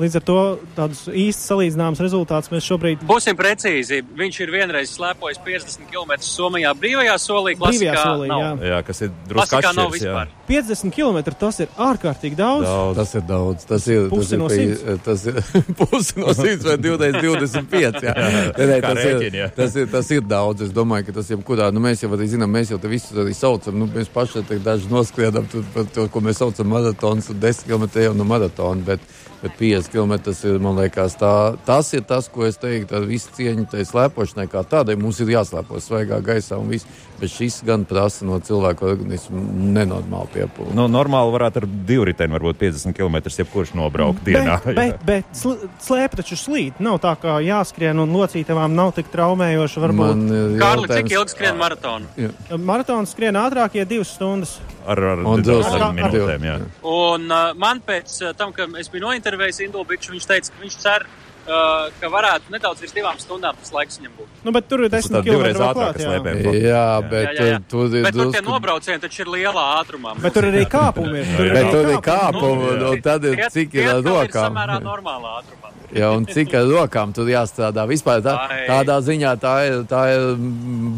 Līdz 0.00 0.16
ar 0.20 0.24
to 0.24 0.36
tādus 0.76 1.02
īsti 1.12 1.44
salīdzināmus 1.50 2.00
rezultātus 2.00 2.50
mēs 2.52 2.66
šobrīd. 2.66 3.02
Būsim 3.08 3.36
precīzi. 3.38 4.00
Viņš 4.16 4.40
ir 4.46 4.52
vienreiz 4.54 4.94
slēpojis 4.96 5.40
50 5.44 5.90
km 5.90 6.14
Somijā 6.24 6.72
brīvajā 6.78 7.16
solī. 7.20 7.54
Brīvajā 7.60 7.96
solī, 8.00 8.30
jā. 8.32 8.50
Jā, 8.70 8.78
kas 8.86 9.02
ir 9.06 9.12
drusku 9.28 9.60
jā. 9.60 9.88
vispār. 9.92 10.32
50 10.50 10.94
km 10.96 11.20
tas 11.38 11.60
ir 11.62 11.68
ārkārtīgi 11.78 12.38
daudz. 12.38 12.64
Daudz. 12.66 12.96
Tas 13.00 13.14
ir 13.14 13.26
daudz. 13.28 13.66
Tas 13.68 13.86
ir 13.92 14.08
Pusi 14.14 14.38
no 14.40 14.48
tas 14.48 14.56
ir, 14.58 14.72
simts. 14.72 14.82
pi- 14.82 15.04
tas 15.04 15.26
ir 15.30 15.74
pusi 15.78 16.18
no 16.18 16.34
100 16.34 16.66
vai 16.66 16.76
2, 16.80 16.96
25. 17.20 18.02
Jā. 18.08 18.14
Nē, 18.60 18.66
nē, 18.66 18.80
Kā 18.80 18.94
tas, 18.94 19.04
ir, 19.04 19.14
rēķini, 19.20 19.38
jā. 19.44 19.48
tas, 19.56 19.76
ir, 19.78 19.86
tas 19.92 20.10
ir 20.16 20.24
daudz. 20.26 20.64
Es 20.66 20.72
domāju, 20.74 21.06
ka 21.10 21.16
tas 21.20 21.30
jebkurā, 21.30 21.70
nu, 21.74 21.82
mēs 21.84 22.02
jau 22.04 22.10
arī 22.16 22.26
zinām, 22.32 22.50
mēs 22.56 22.72
jau 22.72 22.80
te 22.82 22.90
visus 22.90 23.14
arī 23.20 23.34
saucam. 23.36 23.76
Nu, 23.80 23.88
mēs 23.92 24.10
paši 24.12 24.42
te 24.48 24.58
daži 24.64 24.90
noskriedam 24.90 25.46
tu- 25.52 25.64
par 25.74 25.86
to, 25.94 26.08
ko 26.12 26.22
mēs 26.24 26.40
saucam 26.42 26.70
maratons, 26.72 27.30
un 27.32 27.40
10 27.42 27.66
km 27.68 27.86
jau 28.08 28.14
no 28.16 28.26
maratona. 28.28 28.82
Bet, 28.90 29.04
bet 29.42 29.54
50 29.60 29.89
km 29.92 30.16
tas 30.30 30.40
ir, 30.44 30.58
man 30.62 30.76
liekas, 30.80 31.16
tā, 31.20 31.32
tas 31.66 31.92
ir 31.96 32.02
tas, 32.08 32.28
ko 32.32 32.46
es 32.48 32.56
teiktu, 32.62 32.96
ar 33.00 33.06
visu 33.10 33.30
cieņu 33.36 33.68
tai 33.72 33.84
slēpošanai 33.88 34.48
kā 34.52 34.62
tādai. 34.64 34.96
Mums 35.00 35.20
ir 35.20 35.34
jāslēpo 35.36 35.80
svaigā 35.82 36.22
gaisā 36.24 36.58
un 36.60 36.68
viss. 36.72 36.86
Bet 37.20 37.28
šis 37.28 37.58
gan 37.68 37.82
prasa 37.84 38.24
no 38.24 38.38
cilvēka 38.40 38.80
organismu 38.94 39.42
nenormāli 39.76 40.30
piepūli. 40.38 40.72
Nu, 40.72 40.86
normāli 40.88 41.34
varētu 41.34 41.60
ar 41.60 41.66
divu 41.84 42.06
riteni, 42.08 42.32
varbūt 42.32 42.56
50 42.62 42.96
km 42.96 43.18
jebkurš 43.28 43.74
nobraukt 43.76 44.22
dienā. 44.24 44.54
Bet, 44.64 44.74
bet, 44.78 45.02
bet 45.04 45.36
sl- 45.36 45.66
slēpe 45.84 46.16
taču 46.22 46.38
slīd. 46.40 46.80
Nav 46.80 46.96
tā, 47.04 47.12
kā 47.20 47.36
jāskrien 47.44 48.00
un 48.00 48.14
locītavām 48.16 48.72
nav 48.72 48.94
tik 48.96 49.12
traumējoši. 49.12 49.82
Varbūt 49.84 50.00
Man 50.16 50.56
Kārli, 50.62 50.88
cik 50.96 51.12
ilgi 51.12 51.34
skrien 51.36 51.60
maratonu? 51.60 52.08
maratons 52.56 53.12
skrien 53.12 53.36
ātrāk, 53.36 53.76
ja 53.76 53.84
divas 53.84 54.14
stundas. 54.16 54.56
ar, 54.88 54.96
ar 55.12 55.18
Un 55.20 55.42
divām 55.44 55.60
drusku- 55.60 55.76
ar- 55.76 55.92
minūtēm. 55.94 56.44
Jā. 56.48 56.54
Un 56.88 57.28
uh, 57.30 57.52
man 57.54 57.82
pēc 57.86 58.16
tam, 58.40 58.52
kad 58.56 58.72
es 58.80 58.88
biju 58.88 59.04
nointervējis 59.04 59.60
Indulu 59.70 59.86
Biču, 59.86 60.10
viņš 60.10 60.26
teica, 60.26 60.50
ka 60.50 60.64
viņš 60.64 60.76
cer, 60.82 61.06
uh, 61.50 61.90
ka 62.00 62.10
varētu 62.12 62.54
nedaudz 62.54 62.80
virs 62.84 62.94
divām 62.96 63.18
stundām 63.20 63.58
tas 63.60 63.72
laiks 63.74 63.98
viņam 64.00 64.14
būt. 64.18 64.28
Nu, 64.46 64.54
bet 64.56 64.68
tur 64.70 64.84
ir 64.86 64.90
Tas 64.94 65.06
ir 65.06 65.12
10 65.12 65.18
tā 65.18 65.22
divreiz 65.26 65.58
km 65.58 65.66
ātrāk, 65.70 65.98
Jā. 66.00 66.06
slēpē. 66.06 66.34
Jā, 66.60 66.84
bet 67.10 67.26
jā, 67.26 67.34
jā, 67.36 67.48
jā. 67.50 67.58
tur 67.70 67.96
ir 67.98 68.06
Bet 68.08 68.16
tur 68.16 68.32
tie 68.34 68.44
nobraucieni 68.46 69.02
taču 69.02 69.24
ir 69.26 69.32
lielā 69.36 69.66
ātrumā. 69.80 70.14
Bet 70.22 70.36
tur 70.38 70.48
arī 70.50 70.64
kāpumi 70.70 71.24
ir. 71.24 71.34
Tur 71.36 71.52
Bet 71.58 71.70
tur 71.74 71.90
ir 71.94 72.00
kāpumi, 72.06 72.70
un, 72.74 72.86
un 72.94 73.02
tad 73.04 73.28
ir 73.30 73.44
cik 73.50 73.74
ir 73.80 73.90
ar 73.96 74.00
rokām. 74.06 74.48
samērā 74.48 74.78
normālā 74.84 75.40
ātrumā. 75.42 75.74
Jā, 75.90 76.06
un 76.14 76.22
cik 76.30 76.52
ar 76.54 76.68
rokām 76.70 77.10
tur 77.10 77.26
jāstrādā. 77.26 77.82
Vispār 77.90 78.20
tā, 78.22 78.36
tādā 78.68 79.00
ziņā 79.02 79.32
tā 79.42 79.54
ir, 79.66 79.80
tā 79.90 80.02
ir 80.14 80.20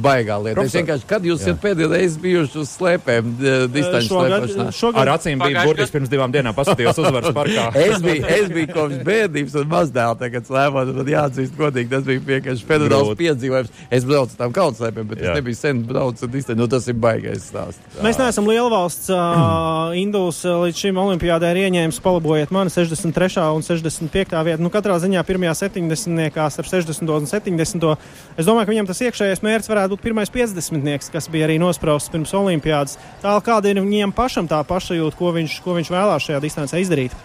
baigā 0.04 0.36
lieta. 0.36 0.52
Es 0.52 0.58
Profesor. 0.58 0.82
vienkārši, 0.82 1.06
kad 1.08 1.24
jūs 1.24 1.40
esat 1.46 1.62
pēdējo 1.62 1.88
reizi 1.94 2.20
bijuši 2.20 2.58
uz 2.60 2.74
slēpēm, 2.76 3.30
distanču 3.72 4.10
Šogad, 4.10 4.34
slēpošanā? 4.44 4.66
Ar 4.68 4.76
šogad 4.76 5.12
acīm 5.14 5.40
bija 5.46 5.64
burtiski 5.64 5.96
pirms 5.96 6.12
divām 6.12 6.34
dienām 6.34 6.52
paskatījos 6.58 7.00
uzvaras 7.00 7.32
parkā. 7.38 7.64
Es 7.86 8.04
biju, 8.04 8.26
es 8.36 8.52
biju 8.52 8.68
kopš 8.74 9.00
bērnības 9.08 9.56
un 9.62 9.72
mazdēlā 9.72 10.18
tagad 10.26 10.41
slēpot, 10.48 10.90
un 10.92 10.98
man 11.00 11.10
jāatzīst 11.12 11.56
godīgi, 11.58 11.90
tas 11.92 12.04
bija 12.06 12.22
vienkārši 12.26 12.66
fenomenāls 12.68 13.12
piedzīvojums. 13.18 13.72
Es 13.92 14.06
braucu 14.08 14.38
tam 14.38 14.54
kaut 14.56 14.78
slēpēm, 14.78 15.08
bet 15.10 15.22
Jā. 15.22 15.30
es 15.30 15.40
nebiju 15.40 15.58
sen 15.58 15.82
braucis 15.88 16.26
un 16.26 16.32
distanci, 16.32 16.60
nu 16.60 16.68
tas 16.70 16.88
ir 16.90 16.98
baigais 17.02 17.46
stāsts. 17.50 17.98
Mēs 18.04 18.20
neesam 18.20 18.48
liela 18.50 18.70
valsts. 18.72 19.10
Uh, 19.12 19.94
Induls 20.02 20.42
uh, 20.46 20.62
līdz 20.66 20.82
šim 20.84 21.00
olimpiādē 21.02 21.52
ir 21.54 21.62
ieņēmis, 21.66 22.00
palabojiet 22.04 22.54
mani, 22.54 22.72
63. 22.74 23.42
un 23.56 23.66
65. 23.66 24.36
vieta. 24.48 24.60
Nu, 24.62 24.72
katrā 24.72 24.98
ziņā 25.02 25.22
pirmajā 25.28 25.54
70. 25.64 26.40
starp 26.56 26.70
60. 26.70 27.12
un 27.16 27.28
70. 27.30 27.88
Es 28.36 28.48
domāju, 28.48 28.68
ka 28.68 28.74
viņam 28.74 28.88
tas 28.90 29.02
iekšējais 29.06 29.44
mērķis 29.44 29.72
varētu 29.72 29.96
būt 29.96 30.06
pirmais 30.06 30.32
50. 30.32 31.10
kas 31.12 31.28
bija 31.32 31.48
arī 31.48 31.58
nosprausts 31.62 32.12
pirms 32.12 32.32
olimpiādas. 32.36 32.98
Tālāk, 33.22 33.46
kāda 33.46 33.72
ir 33.72 33.82
viņam 33.82 34.14
pašam 34.16 34.48
tā 34.50 34.62
pašajūta, 34.66 35.18
ko 35.18 35.34
viņš, 35.36 35.60
ko 35.64 35.76
viņš 35.78 35.92
vēlās 35.92 36.28
šajā 36.28 36.42
distancē 36.42 36.82
izdarīt? 36.82 37.16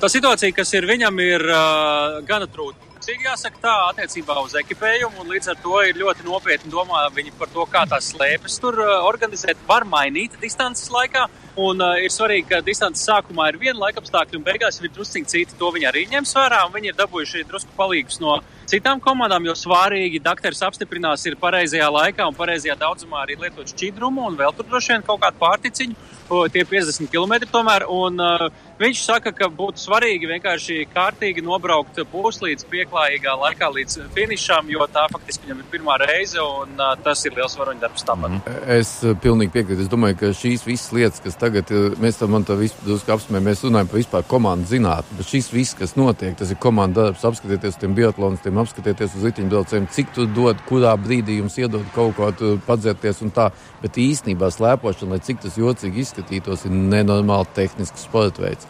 Tā 0.00 0.08
situācija, 0.08 0.54
kas 0.56 0.70
ir 0.72 0.86
viņam, 0.88 1.18
ir 1.20 1.42
uh, 1.44 2.22
gana 2.24 2.46
trūcīga. 2.48 2.86
Jāsaka, 3.20 3.58
tā 3.60 3.72
attiecībā 3.90 4.36
uz 4.40 4.54
ekipējumu, 4.56 5.18
un 5.20 5.32
līdz 5.34 5.50
ar 5.52 5.58
to 5.60 5.80
ir 5.84 5.98
ļoti 5.98 6.24
nopietni 6.24 6.70
domā 6.72 7.02
viņi 7.12 7.34
par 7.36 7.50
to, 7.52 7.66
kā 7.68 7.82
tās 7.90 8.08
slēpes 8.14 8.56
tur 8.62 8.78
uh, 8.80 8.92
organizēt. 9.04 9.60
Var 9.68 9.84
mainīt 9.84 10.38
distances 10.40 10.88
laikā, 10.94 11.26
un 11.60 11.84
uh, 11.84 11.98
ir 12.00 12.14
svarīgi, 12.14 12.46
ka 12.48 12.62
distances 12.64 13.04
sākumā 13.10 13.50
ir 13.50 13.58
viena 13.60 13.76
laikapstākļa, 13.82 14.40
un 14.40 14.46
beigās 14.46 14.80
ir 14.80 14.88
drusku 14.94 15.20
citi. 15.28 15.58
To 15.60 15.68
viņi 15.74 15.90
arī 15.90 16.06
ņems 16.14 16.32
vērā, 16.38 16.62
un 16.64 16.72
viņi 16.78 16.94
ir 16.94 16.96
dabūjuši 17.02 17.44
drusku 17.50 17.76
palīgus 17.76 18.22
no 18.24 18.38
citām 18.70 19.04
komandām, 19.04 19.44
jo 19.50 19.58
svārīgi 19.58 20.22
dakteris 20.24 20.64
apstiprinās, 20.64 21.26
ir 21.28 21.36
pareizajā 21.40 21.90
laikā 21.92 22.30
un 22.30 22.40
pareizajā 22.40 22.78
daudzumā 22.80 23.26
arī 23.26 23.36
lietot 23.42 23.68
šķidrumu 23.74 24.30
un 24.30 24.40
vēl 24.40 24.56
tur 24.56 24.70
droši 24.70 24.94
vien 24.94 25.04
kaut 25.04 25.20
kādu 25.26 25.42
pārticiņu, 25.42 26.10
tie 26.54 26.64
50 26.72 27.10
km 27.12 27.50
tomēr. 27.50 27.88
Un, 27.90 28.22
uh, 28.22 28.69
viņš 28.80 29.02
saka, 29.04 29.32
ka 29.36 29.50
būtu 29.52 29.82
svarīgi 29.82 30.28
vienkārši 30.30 30.78
kārtīgi 30.94 31.44
nobraukt 31.44 32.00
puslīdz 32.12 32.66
pieklājīgā 32.70 33.36
laikā 33.44 33.70
līdz 33.76 33.98
finišam, 34.16 34.70
jo 34.72 34.86
tā 34.92 35.06
faktiski 35.12 35.48
viņam 35.48 35.62
ir 35.62 35.70
pirmā 35.72 35.98
reize 36.02 36.40
un 36.40 36.74
uh, 36.80 36.94
tas 37.04 37.24
ir 37.28 37.36
liels 37.36 37.56
varoņdarbs 37.60 38.06
tāpat. 38.08 38.38
Es 38.70 38.96
uh, 39.04 39.14
pilnīgi 39.20 39.54
piekrītu. 39.54 39.84
Es 39.84 39.92
domāju, 39.92 40.18
ka 40.20 40.32
šīs 40.36 40.64
visas 40.66 40.94
lietas, 40.96 41.22
kas 41.24 41.38
tagad 41.40 41.70
mēs 42.00 42.20
tam 42.20 42.36
apsmējam, 42.40 43.46
mēs 43.46 43.64
runājam 43.66 43.90
par 43.90 44.00
vispār 44.00 44.26
komandu 44.30 44.70
zinātni, 44.70 45.18
bet 45.18 45.28
šis 45.30 45.50
viss, 45.52 45.76
kas 45.78 45.96
notiek, 45.98 46.36
tas 46.38 46.52
ir 46.52 46.60
komandu 46.62 47.04
darbs, 47.04 47.24
apskatieties 47.26 47.76
uz 47.76 47.80
tiem 47.80 47.96
biatlonistiem, 47.98 48.60
apskatieties 48.62 49.16
uz 49.18 49.26
riteņbraucējiem, 49.28 49.88
cik 49.94 50.14
tu 50.16 50.26
dod, 50.30 50.60
kurā 50.68 50.94
brīdī 51.00 51.40
jums 51.40 51.58
iedod 51.60 51.84
kaut 51.94 52.16
ko 52.18 52.30
padzerties 52.66 53.22
un 53.24 53.34
tā. 53.34 53.50
Bet 53.80 53.96
īstenībā 54.00 54.50
slēpošana, 54.52 55.16
lai 55.16 55.24
cik 55.24 55.42
tas 55.44 55.56
jocīgi 55.60 56.04
izskatītos, 56.04 56.66
ir 56.68 56.74
nenormāli 56.76 57.48
tehnisks 57.56 58.06
sporta 58.08 58.44
veids. 58.44 58.69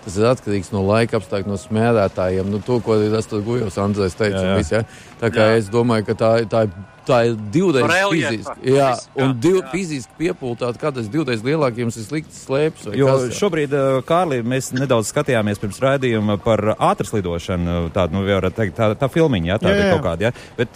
Tas 0.01 0.15
ir 0.17 0.25
atkarīgs 0.31 0.71
no 0.73 0.81
laika 0.87 1.19
apstākļiem, 1.19 1.51
no 1.53 1.57
smērētājiem. 1.61 2.47
Nu, 2.49 2.57
to, 2.65 2.79
ko 2.81 2.95
ir 2.97 3.13
Astrid 3.19 3.43
Gujovs 3.45 3.77
Andrēs 3.77 4.15
teica. 4.17 4.39
Jā, 4.41 4.47
jā. 4.49 4.55
Viss, 4.57 4.71
ja? 4.73 4.83
Tā 5.21 5.29
kā 5.29 5.51
Jā. 5.51 5.59
es 5.61 5.69
domāju, 5.69 6.07
ka 6.09 6.15
tā, 6.17 6.31
ir- 6.41 6.47
tā, 6.49 6.63
ir- 6.65 6.87
tā 7.05 7.19
ir 7.29 7.35
divreiz 7.53 8.09
fiziski. 8.09 8.73
Jā, 8.77 8.89
un 9.21 9.35
div, 9.41 9.59
jā. 9.61 9.69
fiziski 9.71 10.17
piepūtāt, 10.23 10.77
kā 10.81 10.89
tas 10.93 11.05
divreiz 11.13 11.41
lielāk 11.45 11.77
jums 11.77 11.97
ir 12.01 12.07
slikts 12.09 12.41
slēpes. 12.47 12.87
vai 12.89 12.97
Jo 12.97 13.07
kas? 13.13 13.37
šobrīd, 13.37 13.73
uh, 13.77 14.01
Kārli, 14.01 14.41
mēs 14.41 14.71
nedaudz 14.73 15.13
skatījāmies 15.13 15.61
pirms 15.61 15.79
raidījuma 15.85 16.39
par 16.41 16.59
ātras 16.79 17.13
lidošanu. 17.13 17.91
Tāda, 17.93 18.11
nu, 18.17 18.25
varētu 18.25 18.57
teikt, 18.57 18.77
tā, 18.77 18.95
tā 18.97 19.09
filmiņa, 19.09 19.53
jā, 19.53 19.59
tā 19.61 19.69
Jā, 19.69 19.77
ir 19.77 19.85
jā. 19.85 19.93
kaut 19.97 20.05
kāda. 20.09 20.29
Jā. 20.29 20.33
Bet 20.57 20.69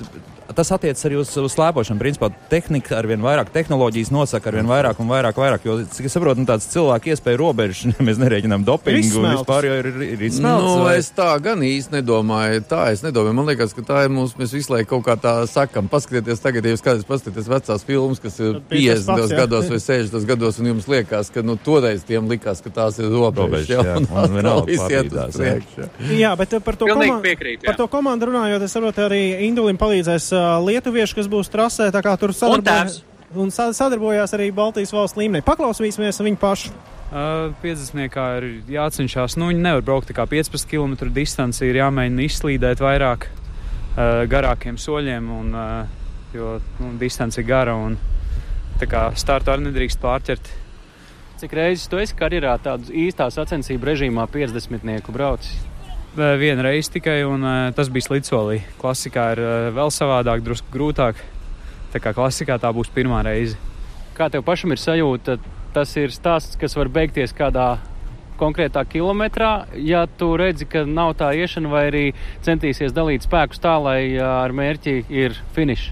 tas 0.55 0.69
attiecas 0.71 1.01
arī 1.05 1.17
uz, 1.19 1.31
uz 1.41 1.53
slēpošanu. 1.55 1.99
Principā 1.99 2.29
tehnika 2.49 2.97
ar 2.99 3.07
vien 3.09 3.19
vairāk, 3.19 3.49
tehnoloģijas 3.51 4.11
nosaka 4.13 4.51
ar 4.51 4.55
vien 4.59 4.67
vairāk 4.69 4.99
un 5.01 5.09
vairāk. 5.09 5.33
vairāk 5.41 5.65
jo, 5.65 5.77
cik 5.89 6.05
es 6.05 6.13
saprotu, 6.15 6.37
nu, 6.39 6.45
tāds 6.45 6.67
cilvēku 6.71 7.11
iespēju 7.11 7.37
robežas, 7.41 7.97
mēs 8.07 8.21
nereiķinām 8.21 8.63
dopingu. 8.63 9.01
Un 9.17 9.25
izsmelts. 9.25 9.41
Vispār 9.41 9.67
jau 9.69 9.75
ir, 9.81 9.85
ir, 9.91 10.01
ir 10.15 10.23
izsmelts. 10.29 10.65
Nu, 10.67 10.83
vai- 10.83 10.97
es 10.97 11.09
tā 11.15 11.29
gan 11.41 11.59
īsti 11.59 11.95
nedomāju. 11.97 12.61
Tā 12.69 12.91
es 12.91 13.01
nedomāju. 13.05 13.33
Man 13.39 13.45
liekas, 13.49 13.73
ka 13.75 13.81
tā 13.81 14.03
ir 14.05 14.09
mums. 14.13 14.33
Mēs 14.39 14.53
visu 14.53 14.73
laiku 14.73 14.95
kaut 14.99 15.05
kā 15.07 15.15
tā 15.21 15.33
sakam. 15.47 15.87
Paskatieties, 15.89 16.39
tagad, 16.43 16.65
ja 16.65 16.75
jūs 16.75 16.83
kādreiz 16.85 17.05
paskatāties 17.07 17.47
vecās 17.51 17.83
filmas, 17.87 18.19
kas 18.19 18.39
ir 18.39 18.53
Tad 18.59 18.69
bija 18.69 18.95
tas 18.95 19.05
50 19.05 19.21
pats, 19.21 19.35
gados 19.41 19.69
vai 19.69 19.79
60 19.79 20.25
gados, 20.25 20.59
un 20.59 20.65
jums 20.73 20.87
liekas, 20.87 21.31
ka 21.33 21.41
nu, 21.41 21.55
toreiz 21.57 22.03
tiem 22.03 22.27
likās, 22.29 22.61
ka 22.63 22.69
tās 22.69 22.99
ir 22.99 23.09
robežas. 23.11 23.67
Jā, 23.69 23.81
jā, 23.83 23.97
un 23.97 24.07
un 24.09 24.35
vienalga 24.39 24.65
viss 24.69 24.85
iet 24.89 25.09
uz 25.09 25.13
pārbīdās, 25.13 25.39
jā. 25.39 25.55
priekšu. 25.55 25.81
jā. 25.81 26.17
Jā, 26.19 26.35
bet 26.37 26.53
uh, 26.53 26.59
par 26.65 26.75
to, 26.75 26.85
Pilnīgi 26.85 27.09
komandu, 27.09 27.27
piekrītu, 27.29 27.61
jā. 27.63 27.67
par 27.71 27.75
to 27.79 27.87
komandu 27.87 28.25
runājot, 28.31 28.61
es 28.67 28.71
saprotu, 28.75 29.01
arī 29.05 29.21
Indulim 29.47 29.77
palīdzēs 29.77 30.31
uh, 30.33 30.59
lietuvieši, 30.65 31.15
kas 31.15 31.27
būs 31.31 31.49
trasē. 31.53 31.91
tā 31.91 32.01
kā 32.05 32.17
Tur 32.19 32.33
sadarbojas, 32.33 33.01
un 33.35 33.51
sa- 33.51 33.71
sadarbojās 33.75 34.33
arī 34.33 34.51
Baltijas 34.55 34.91
valsts 34.95 35.17
līmenī. 35.17 35.41
Paklausīsimies 35.43 36.19
viņu 36.23 36.37
pašu. 36.39 36.69
Uh, 37.15 37.53
50. 37.63 38.11
ir 38.11 38.45
jācenšas. 38.67 39.37
Nu, 39.39 39.47
viņi 39.47 39.61
nevar 39.63 39.85
braukt 39.87 40.09
tā 40.11 40.15
kā 40.17 40.25
15 40.27 40.67
km 40.67 40.97
distanci, 41.15 41.63
ir 41.69 41.79
jāmēģina 41.79 42.25
izslīdēt 42.27 42.83
vairāk 42.83 43.29
garākiem 44.27 44.75
soļiem, 44.75 45.29
un, 45.31 45.53
jo 46.35 46.57
nu, 46.81 46.91
distance 46.99 47.39
ir 47.39 47.47
gara 47.47 47.75
un 47.79 47.95
tā 48.81 48.89
kā 48.91 49.07
startu 49.15 49.53
arī 49.53 49.69
nedrīkst 49.69 50.01
pārķert. 50.03 50.51
Cik 51.39 51.55
reizes 51.55 51.87
tu 51.91 51.99
esi 51.99 52.15
karjerā 52.19 52.57
tādu 52.63 52.91
īstā 52.91 53.29
sacensību 53.31 53.91
režīmā 53.91 54.27
50 54.31 55.11
braucis? 55.15 55.55
Vienu 56.15 56.63
reizi 56.63 56.93
tikai, 56.95 57.21
un 57.27 57.43
tas 57.75 57.87
bija 57.91 58.07
slidsolī. 58.07 58.61
Klasikā 58.79 59.31
ir 59.35 59.41
vēl 59.75 59.91
savādāk, 59.91 60.43
drusku 60.43 60.71
grūtāk. 60.71 61.19
Tā 61.91 61.99
kā 62.03 62.11
klasikā 62.15 62.59
tā 62.59 62.71
būs 62.75 62.91
pirmā 62.91 63.23
reize. 63.23 63.55
Kā 64.15 64.29
tev 64.31 64.43
pašam 64.47 64.71
ir 64.71 64.79
sajūta? 64.79 65.39
Tas 65.75 65.91
ir 65.99 66.13
stāsts, 66.15 66.55
kas 66.55 66.77
var 66.79 66.87
beigties 66.87 67.35
kādā 67.35 67.75
konkrētā 68.39 68.83
kilometrā. 68.87 69.65
Ja 69.75 70.05
tu 70.07 70.33
redzi, 70.39 70.67
ka 70.69 70.85
nav 70.87 71.15
tā 71.19 71.33
iešana, 71.35 71.71
vai 71.71 71.85
arī 71.89 72.05
centīsies 72.45 72.95
dalīt 72.95 73.27
spēkus 73.27 73.59
tā, 73.63 73.75
lai 73.83 73.99
ar 74.23 74.55
mērķi 74.55 74.97
ir 75.11 75.35
finišs. 75.55 75.91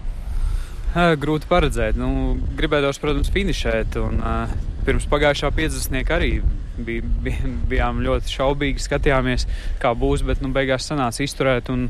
Grūti 0.93 1.49
paredzēt. 1.49 1.97
Nu, 1.97 2.35
gribētos, 2.57 2.99
protams, 3.01 3.31
finišēt. 3.33 3.97
Un, 3.97 4.19
uh, 4.21 4.51
pirms 4.85 5.07
pagājušā 5.09 5.49
50. 5.55 6.11
arī 6.13 6.35
bija, 6.77 7.07
bija, 7.25 7.49
bijām 7.71 8.03
ļoti 8.05 8.29
šaubīgi, 8.29 8.83
skatījāmies, 8.83 9.47
kā 9.81 9.95
būs, 9.97 10.21
bet 10.27 10.43
nu, 10.45 10.53
beigās 10.53 10.85
sanāca 10.89 11.25
izturēt 11.25 11.73
un 11.73 11.87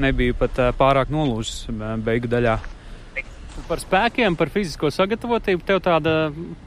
nebija 0.00 0.36
pat 0.40 0.62
uh, 0.62 0.72
pārāk 0.78 1.12
nolūzis 1.12 1.68
beigu 2.06 2.30
daļā. 2.32 2.56
Par 3.66 3.82
spēkiem, 3.82 4.36
par 4.38 4.52
fizisko 4.54 4.90
sagatavotību 4.94 5.64
tev 5.66 5.82
tāda 5.84 6.16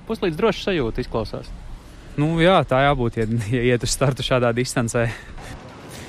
puslīdz 0.09 0.37
droša 0.37 0.67
sajūta 0.67 1.03
izklausās. 1.05 1.47
Nu, 2.19 2.33
jā, 2.43 2.57
tā 2.67 2.83
jābūt, 2.87 3.21
ja, 3.21 3.27
ja 3.57 3.63
iet 3.71 3.87
uz 3.87 3.93
startu 3.95 4.25
šādā 4.25 4.51
distancē. 4.55 5.07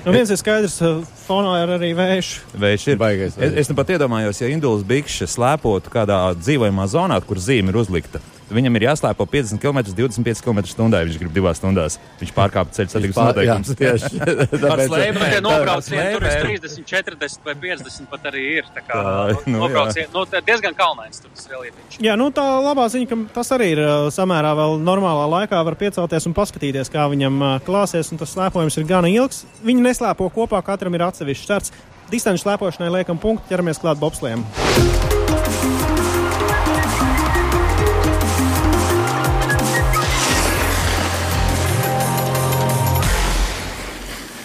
Nu, 0.03 0.11
viens 0.11 0.31
ir 0.35 0.39
skaidrs, 0.41 0.81
uh, 0.83 1.03
fonā 1.29 1.61
ir 1.63 1.77
arī 1.77 1.93
vējš. 1.95 2.31
Vējš 2.59 2.87
ir 2.91 2.97
Baigais 2.99 3.37
Es, 3.39 3.53
es 3.63 3.69
nu 3.71 3.77
pat 3.79 3.93
iedomājos, 3.95 4.41
ja 4.43 4.49
Indulas 4.51 4.83
Bikšs 4.87 5.37
slēpotu 5.37 5.93
kādā 5.95 6.19
dzīvojamā 6.41 6.89
zonā, 6.91 7.21
kur 7.23 7.39
zīme 7.39 7.71
ir 7.71 7.79
uzlikta. 7.85 8.19
Viņam 8.53 8.77
ir 8.79 8.85
jāslēpo 8.89 9.27
50 9.33 9.61
km, 9.63 9.81
25 9.97 10.43
km/h. 10.45 11.03
Viņš 11.09 11.19
grib 11.23 11.33
divās 11.37 11.59
stundās. 11.61 11.99
Viņš 12.21 12.33
pārkāpa 12.37 12.75
ceļu 12.77 12.93
satiksmes 12.93 13.31
noteikumus. 13.31 13.73
tieši. 13.83 14.21
Ar 14.23 14.43
Tāpēc- 14.53 14.89
slēpi. 14.91 15.15
Nu, 15.17 15.25
tie 15.25 15.39
Tā- 15.39 15.45
nobraucieni 15.47 16.07
tur 16.15 16.27
ir 16.27 16.35
slēpē. 16.37 16.59
30, 16.63 16.87
40 16.93 17.47
vai 17.49 17.55
50 17.67 18.11
pat 18.13 18.29
arī 18.33 18.45
ir. 18.59 18.69
Tā 18.77 18.85
kā 18.87 18.99
Tā, 19.03 19.15
nu, 19.47 19.63
nu, 19.67 19.71
nu, 20.15 20.25
tā 20.33 20.43
diezgan 20.47 20.77
kalnains 20.79 21.23
tur 21.23 21.33
tas 21.35 21.49
reliefs. 21.53 21.99
Jā, 22.03 22.17
nu 22.21 22.29
tā 22.35 22.45
labā 22.65 22.89
ziņa, 22.93 23.09
ka 23.13 23.21
tas 23.41 23.53
arī 23.57 23.71
ir 23.77 23.81
uh, 23.85 24.09
samērā 24.13 24.53
vēl 24.59 24.77
normālā 24.85 25.25
laikā. 25.39 25.63
Var 25.71 25.79
piecelties 25.81 26.29
un 26.29 26.37
paskatīties, 26.37 26.91
kā 26.93 27.09
viņam 27.13 27.41
uh, 27.43 27.55
klāsies. 27.67 28.13
un 28.13 28.21
Tas 28.23 28.35
slēpojums 28.37 28.77
ir 28.79 28.87
gana 28.91 29.09
ilgs. 29.11 29.45
Viņi 29.65 29.87
neslēpo 29.89 30.29
kopā, 30.35 30.61
katram 30.67 30.95
ir 30.99 31.07
atsevišķs 31.09 31.49
starts. 31.49 31.75
Distanču 32.13 32.45
slēpošanai 32.45 32.91
liekam 33.01 33.17
punktu, 33.17 33.49
ķeramies 33.49 33.81
klāt 33.81 33.97
bobsliem. 34.03 34.45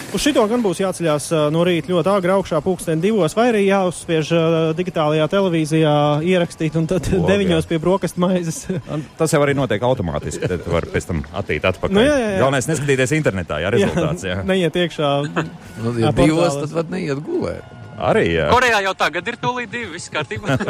Uz 0.08 0.22
šito 0.24 0.40
gan 0.48 0.62
būs 0.64 0.78
jāceļās 0.80 1.26
no 1.52 1.60
rīta 1.68 1.90
ļoti 1.92 2.08
āgri 2.08 2.32
augšā, 2.32 2.62
pulksten 2.64 3.02
divos, 3.02 3.34
vai 3.36 3.50
arī 3.50 3.60
jāuzspiež 3.66 4.30
digitālajā 4.78 5.26
televīzijā 5.28 5.92
ierakstīt, 6.24 6.78
un 6.80 6.86
tad 6.88 7.10
Log, 7.12 7.26
deviņos 7.28 7.66
jā. 7.66 7.68
pie 7.68 7.78
brokastu 7.82 8.22
maizes. 8.24 8.62
Un 8.94 9.04
Tas 9.18 9.34
jau 9.36 9.42
arī 9.44 9.52
notiek 9.58 9.84
automātiski. 9.84 10.48
Tad 10.48 10.64
var 10.72 10.86
pēc 10.88 11.08
tam 11.10 11.20
attīt 11.36 11.66
atpakaļ. 11.68 11.92
Nu, 11.98 12.04
jā, 12.06 12.14
jā, 12.16 12.30
jā. 12.32 12.38
Galvenais 12.40 12.70
neskatīties 12.70 13.12
internetā, 13.18 13.60
jā, 13.60 13.72
rezultāts. 13.76 14.24
Jā. 14.24 14.38
Neiet 14.48 14.80
iekšā. 14.80 15.10
Nu, 15.28 15.92
Jā, 15.98 16.08
ja 16.08 16.14
divos, 16.16 16.56
tad 16.64 16.72
var 16.78 16.88
neiet 16.94 17.20
gulēt. 17.28 17.74
Arī 17.98 18.24
jā. 18.30 18.46
Korejā 18.52 18.78
jau 18.86 18.92
tagad 18.96 19.26
ir 19.28 19.36
tūlīt 19.42 19.72
divi, 19.74 19.90
viss 19.98 20.08
kārtībā. 20.14 20.56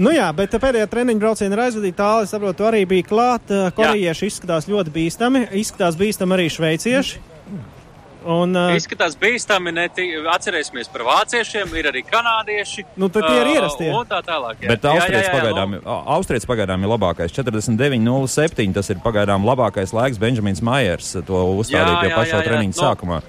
Nu 0.00 0.12
jā, 0.14 0.30
bet 0.32 0.54
pēdējā 0.62 0.86
treniņa 0.88 1.20
brauciena 1.20 1.56
ir 1.56 1.60
aizvadīta 1.66 1.98
tālu. 1.98 2.24
Es 2.24 2.30
saprotu, 2.32 2.64
arī 2.64 2.84
bija 2.88 3.04
klāt. 3.04 3.50
uh, 3.52 3.66
Korejieši 3.76 4.30
izskatās 4.30 4.68
ļoti 4.70 4.92
bīstami. 4.94 5.42
Izskatās 5.60 5.98
bīstami 6.00 6.36
arī 6.38 6.46
šveicieši. 6.54 7.20
Un, 8.20 8.52
uh, 8.52 8.74
Izskatās 8.76 9.14
bīstami, 9.16 9.72
ne 9.72 9.86
tikai 9.88 10.20
atcerēsimies 10.28 10.90
par 10.92 11.06
vāciešiem, 11.08 11.70
ir 11.80 11.86
arī 11.88 12.02
kanādieši. 12.04 12.84
Nu, 13.00 13.08
tad 13.08 13.24
tie 13.24 13.38
ir 13.40 13.46
uh, 13.48 13.52
ierastie. 13.54 13.88
Un 13.96 14.04
tā 14.10 14.18
tālāk. 14.26 14.60
jā. 14.60 14.68
Bet 14.74 14.84
jā, 14.84 15.06
pagaidām, 15.32 15.76
nu, 15.78 15.80
Au- 15.88 16.02
Austrijas 16.18 16.44
pagaidām 16.50 16.84
ir 16.84 16.92
labākais. 16.92 17.32
49,07. 17.32 18.74
Tas 18.76 18.92
ir 18.92 19.00
pagaidām 19.04 19.46
labākais 19.48 19.94
laiks. 19.96 20.20
Benjamins 20.20 20.60
Maiers 20.60 21.14
to 21.24 21.40
uzstādīja 21.62 22.00
pie 22.02 22.12
jā. 22.42 22.48
treniņa 22.50 22.76
Nu, 22.76 22.82
sākumā. 22.82 23.22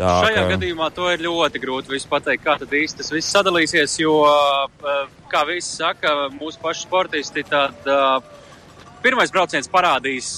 Tā, 0.00 0.10
Šajā 0.24 0.40
ka- 0.40 0.50
gadījumā 0.54 0.88
to 0.96 1.10
ir 1.12 1.20
ļoti 1.26 1.60
grūti 1.60 1.92
visu 1.92 2.08
pateikt, 2.08 2.40
kā 2.46 2.56
tad 2.62 2.72
īsti 2.72 3.02
tas 3.02 3.10
viss 3.12 3.34
sadalīsies, 3.36 3.98
jo, 4.00 4.14
uh, 4.24 5.02
kā 5.28 5.44
visi 5.44 5.74
saka, 5.76 6.30
mūsu 6.32 6.56
paši 6.62 6.86
sportisti, 6.86 7.44
tad 7.44 7.76
uh, 7.84 8.22
pirmais 9.02 9.32
brauciens 9.32 9.68
parādīs, 9.70 10.30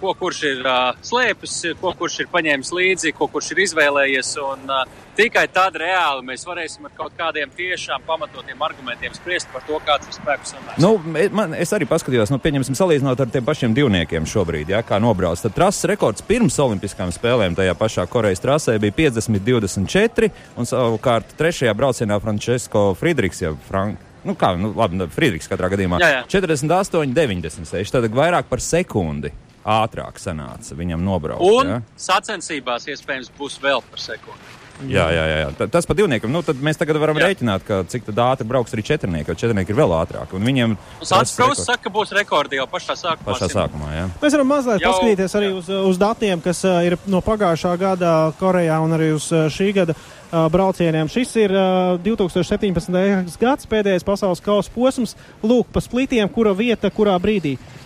ko 0.00 0.12
kurš 0.18 0.42
ir 0.50 0.66
slēpis, 1.04 1.56
ko 1.80 1.94
kurš 1.98 2.22
ir 2.24 2.32
paņēmis 2.32 2.72
līdzi, 2.76 3.14
ko 3.16 3.28
kurš 3.32 3.52
ir 3.54 3.62
izvēlējies. 3.66 4.34
Un, 4.42 4.68
tikai 5.16 5.44
tad 5.52 5.76
reāli 5.80 6.24
mēs 6.26 6.44
varēsim 6.48 6.86
ar 6.88 6.94
kaut 6.96 7.16
kādiem 7.18 7.50
tiešām 7.56 8.04
pamatotiem 8.08 8.62
argumentiem 8.64 9.14
spriest 9.16 9.50
par 9.52 9.64
to, 9.68 9.80
kāds 9.86 10.08
ir 10.08 10.16
spēks 10.16 10.54
Nu, 10.80 10.94
man, 11.34 11.56
es 11.58 11.72
arī 11.76 11.88
paskatījos, 11.88 12.32
nu, 12.32 12.40
pieņemsim, 12.42 12.76
salīdzinot 12.78 13.20
ar 13.20 13.32
tiem 13.32 13.46
pašiem 13.48 13.76
divniekiem 13.76 14.28
šobrīd, 14.28 14.72
ja, 14.72 14.82
kā 14.86 15.00
nobrauc. 15.02 15.40
Tad 15.42 15.56
trases 15.56 15.88
rekords 15.92 16.24
pirms 16.28 16.58
Olimpiskām 16.62 17.12
spēlēm 17.14 17.56
tajā 17.58 17.76
pašā 17.78 18.06
Korejas 18.12 18.42
trasē 18.44 18.78
bija 18.82 18.96
50-24, 19.02 20.32
un 20.56 20.68
savukārt 20.68 21.36
trešajā 21.40 21.76
braucienā 21.76 22.20
Francesco 22.22 22.92
Friedrichs, 22.98 23.44
ja 23.44 23.54
Frank. 23.68 24.11
Nu, 24.22 24.36
kā, 24.38 24.52
nu, 24.58 24.70
labi, 24.78 24.98
nu, 25.00 25.08
Friedrichs 25.10 25.50
katrā 25.50 25.70
gadījumā. 25.72 25.98
Jā, 26.02 26.10
jā. 26.20 26.24
48, 26.30 27.14
96. 27.16 27.94
Tad 27.94 28.06
vairāk 28.14 28.50
par 28.50 28.62
sekundi 28.62 29.32
ātrāk 29.62 30.18
sanāca 30.22 30.76
viņam 30.78 31.02
nobraukt. 31.06 31.42
Un 31.42 31.76
ja. 31.76 31.78
sacensībās 31.98 32.88
iespējams 32.90 33.32
būs 33.38 33.58
vēl 33.62 33.82
par 33.90 34.02
sekundi. 34.02 34.61
Jā, 34.88 35.04
jā, 35.14 35.24
jā. 35.30 35.50
Ta- 35.58 35.66
Tas 35.66 35.86
par 35.86 35.94
divniekiem. 35.96 36.30
Nu, 36.32 36.42
tad 36.42 36.56
mēs 36.56 36.78
tagad 36.80 36.96
varam 36.98 37.16
Jā. 37.16 37.28
rēķināt, 37.30 37.62
ka 37.64 37.82
cik 37.84 38.04
tad 38.08 38.16
ātri 38.18 38.46
brauks 38.48 38.72
arī 38.74 38.82
četrnieki, 38.82 39.28
jo 39.30 39.34
četrnieki 39.34 39.70
ir 39.70 39.76
vēl 39.78 39.92
ātrāki. 39.94 40.34
Un 40.34 40.42
viņiem 40.42 40.76
Sācis 41.02 41.08
trases 41.08 41.36
Prūss 41.36 41.60
rekords 41.60 41.66
saka, 41.66 41.82
ka 41.84 41.90
būs 41.90 42.12
rekordi 42.16 42.56
jau 42.56 42.66
pašā 42.66 42.96
sākumā. 42.98 43.28
pašā 43.30 43.48
sākumā. 43.52 43.90
Jā. 43.94 44.06
Mēs 44.22 44.32
varam 44.32 44.48
mazliet 44.48 44.80
Jau- 44.80 44.92
paskatīties 44.92 45.36
arī 45.38 45.50
jā. 45.52 45.58
uz, 45.58 45.68
uz 45.68 45.98
datiem, 45.98 46.40
kas 46.42 46.64
uh, 46.64 46.80
ir 46.82 46.98
no 47.06 47.20
pagājušā 47.20 47.78
gada 47.78 48.32
Korejā 48.40 48.80
un 48.82 48.90
arī 48.98 49.12
uz 49.14 49.30
uh, 49.32 49.46
šī 49.48 49.72
gada 49.74 49.94
uh, 49.94 50.48
braucieniem. 50.48 51.06
Šis 51.08 51.36
ir 51.36 51.52
uh, 51.52 51.98
2017. 52.02 53.38
gads, 53.38 53.66
pēdējais 53.66 54.04
pasaules 54.04 54.40
kausa 54.40 54.70
posms. 54.74 55.14
Lūk, 55.44 55.66
pa 55.72 55.80
splitiem, 55.80 56.28
kura 56.32 56.52
vieta, 56.54 56.90
kurā 56.90 57.14
brīdī. 57.22 57.54
Uh, 57.58 57.81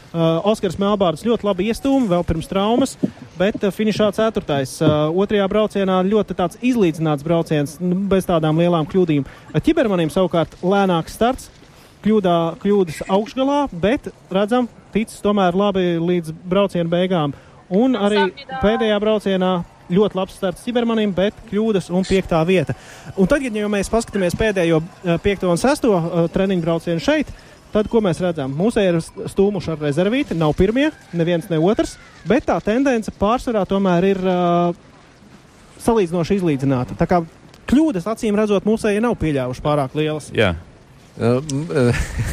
Oskars 0.48 0.78
Melbārds 0.80 1.24
ļoti 1.26 1.46
labi 1.46 1.66
iestūma 1.70 2.08
vēl 2.14 2.24
pirms 2.26 2.48
traumas, 2.50 2.94
bet 3.36 3.58
uh, 3.60 3.72
finišā 3.74 4.08
ceturtais. 4.16 4.76
Uh, 4.80 5.10
otrajā 5.12 5.48
braucienā 5.50 5.98
ļoti 6.06 6.36
tāds 6.38 6.60
izlīdzināts 6.64 7.26
brauciens, 7.26 7.76
bez 7.80 8.28
tādām 8.28 8.58
lielām 8.62 8.88
kļūdīm. 8.88 9.26
Uh, 9.26 9.60
Ķibermanim 9.60 10.12
savukārt 10.14 10.56
lēnāks 10.64 11.18
starts, 11.18 11.50
kļūdā, 12.06 12.36
kļūdas 12.62 13.04
augšgalā, 13.12 13.60
bet 13.72 14.10
redzam, 14.32 14.70
ticis 14.94 15.22
tomēr 15.24 15.56
labi 15.58 15.96
līdz 16.00 16.34
brauciena 16.46 16.88
beigām. 16.90 17.34
Un 17.74 17.98
arī 17.98 18.28
pēdējā 18.62 19.00
braucienā 19.02 19.54
ļoti 19.90 20.18
labs 20.18 20.36
starts 20.38 20.64
Cibermanim, 20.66 21.12
bet 21.14 21.36
kļūdas 21.50 21.90
un 21.94 22.06
piektā 22.06 22.40
vieta. 22.46 22.74
Un 23.18 23.28
tad, 23.30 23.42
ja 23.42 23.70
mēs 23.70 23.90
paskatāmies 23.92 24.36
pēdējo 24.38 24.80
eh, 24.82 25.18
piekto 25.22 25.50
un 25.50 25.60
sesto 25.60 25.92
uh, 25.94 26.24
treniņu 26.32 26.64
braucienu 26.64 27.02
šeit, 27.02 27.30
tad 27.76 27.90
ko 27.92 28.00
mēs 28.04 28.20
redzam? 28.24 28.54
Mūsu 28.56 28.80
ir 28.80 28.98
stūmuši 29.04 29.74
ar 29.74 29.82
rezervīti, 29.84 30.36
nav 30.38 30.54
pirmie, 30.56 30.88
neviens 31.16 31.50
ne 31.52 31.60
otrs, 31.60 31.96
bet 32.28 32.48
tā 32.48 32.56
tendence 32.64 33.12
pārsvarā 33.20 33.66
tomēr 33.68 34.10
ir 34.14 34.22
uh, 34.24 34.76
salīdzinoši 35.84 36.40
izlīdzināta. 36.40 36.96
Tā 36.96 37.08
kā 37.10 37.20
kļūdas 37.68 38.08
acīm 38.14 38.38
redzot, 38.38 38.64
mūsēji 38.68 39.04
nav 39.04 39.18
pieļāvuši 39.20 39.64
pārāk 39.64 39.98
lielas. 39.98 40.30
Jā. 40.36 40.54
Uh, 41.16 41.40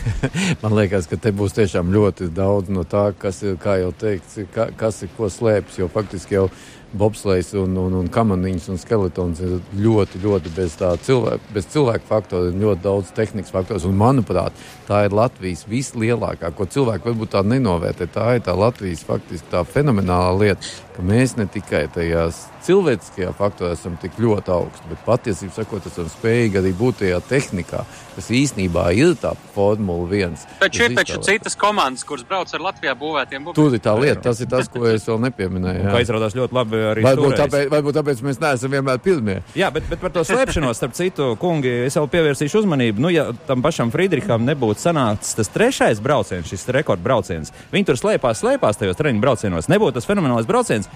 Man 0.63 0.75
liekas, 0.75 1.07
ka 1.07 1.19
te 1.19 1.31
būs 1.35 1.55
tiešām 1.55 1.91
ļoti 1.93 2.27
daudz 2.35 2.71
no 2.73 2.83
tā, 2.87 3.09
kas 3.19 3.39
ir, 3.45 3.55
kā 3.61 3.77
jau 3.79 3.93
teikts, 3.95 4.41
ka, 4.55 4.69
kas 4.79 5.03
ir 5.05 5.11
ko 5.17 5.29
slēpjas. 5.31 5.79
Jo 5.79 5.87
faktiski 5.91 6.35
jau 6.39 6.49
bobslēgs 6.97 7.53
un, 7.59 7.75
un, 7.79 7.97
un 8.01 8.09
kamaniņš 8.13 8.69
un 8.73 8.79
skeletons 8.81 9.41
ir 9.43 9.57
ļoti, 9.81 10.21
ļoti 10.23 10.53
bez 10.55 10.77
cilvēka, 10.77 11.51
bez 11.55 11.67
cilvēka 11.73 12.07
faktora, 12.09 12.51
ir 12.51 12.61
ļoti 12.61 12.83
daudz 12.85 13.11
tehnikas 13.17 13.53
faktors. 13.53 13.87
Un, 13.89 13.97
manuprāt, 13.99 14.55
tā 14.87 15.03
ir 15.07 15.17
Latvijas 15.17 15.65
vislielākā, 15.69 16.53
ko 16.53 16.69
cilvēki 16.69 17.09
varbūt 17.09 17.33
tā 17.35 17.43
nenovērtē. 17.47 18.09
Tā 18.13 18.27
ir 18.37 18.45
tā 18.45 18.55
Latvijas 18.57 19.05
faktiski 19.07 19.49
tā 19.51 19.65
fenomenāla 19.67 20.35
lieta, 20.39 20.73
ka 20.95 21.05
mēs 21.05 21.37
ne 21.39 21.49
tikai 21.49 21.87
tajās 21.93 22.45
cilvēciskajā 22.63 23.33
faktorā 23.37 23.73
esam 23.75 23.95
tik 24.01 24.17
ļoti 24.21 24.53
augsti, 24.53 24.89
bet 24.91 25.03
patiesībā 25.07 25.55
sakot, 25.57 25.87
esam 25.89 26.09
spējīgi 26.11 26.59
arī 26.61 26.71
būt 26.77 27.01
tajā 27.01 27.19
tehnikā, 27.27 27.83
kas 28.15 28.29
īstenībā 28.33 28.85
ir 28.97 29.15
tā 29.19 29.33
formula 29.55 30.07
viens. 30.09 30.45
Taču 30.61 30.85
ir 30.87 30.95
taču 30.97 31.19
citas 31.25 31.57
komandas, 31.59 32.05
kuras 32.07 32.25
brauc 32.27 32.51
ar 32.53 32.65
Latvijā 32.67 32.95
būvētiem 32.99 33.47
būvēm. 33.47 33.57
Tur 33.57 33.75
ir 33.75 33.83
tā 33.83 33.95
lieta, 33.99 34.21
tas 34.29 34.41
ir 34.43 34.49
tas, 34.51 34.69
ko 34.71 34.85
es 34.89 35.07
vēl 35.09 35.21
nepieminēju. 35.27 35.85
Kā 35.87 35.99
jā. 35.99 36.05
izrādās 36.07 36.37
ļoti 36.37 36.57
labi 36.59 36.81
arī 36.91 37.05
Varbūt 37.07 37.37
tāpēc, 37.41 37.69
varbūt 37.73 37.99
tāpēc 37.99 38.23
mēs 38.27 38.41
neesam 38.43 38.75
vienmēr 38.75 39.01
pirmie. 39.03 39.39
Jā, 39.59 39.71
bet, 39.73 39.87
bet 39.91 40.03
par 40.03 40.13
to 40.15 40.25
slēpšanos, 40.27 40.79
starp 40.79 40.95
citu, 40.97 41.33
kungi, 41.41 41.71
es 41.87 41.97
jau 41.99 42.05
pievērsīšu 42.11 42.63
uzmanību. 42.63 43.03
Nu, 43.03 43.11
ja 43.13 43.29
tam 43.47 43.65
pašam 43.65 43.91
Friedriham 43.93 44.45
nebūtu 44.47 44.85
sanācis 44.87 45.35
tas 45.37 45.51
trešais 45.53 46.03
brauciens, 46.03 46.47
šis 46.49 46.69
rekordbrauciens, 46.77 47.53
viņi 47.73 47.89
tur 47.89 47.99
slēpās, 47.99 48.43
slēpās 48.43 48.79
tajos 48.79 48.99
treniņu 48.99 49.23
braucienos, 49.23 49.71
nebūtu 49.71 49.99
tas 49.99 50.09
fenomenālais 50.09 50.49
brauciens. 50.49 50.89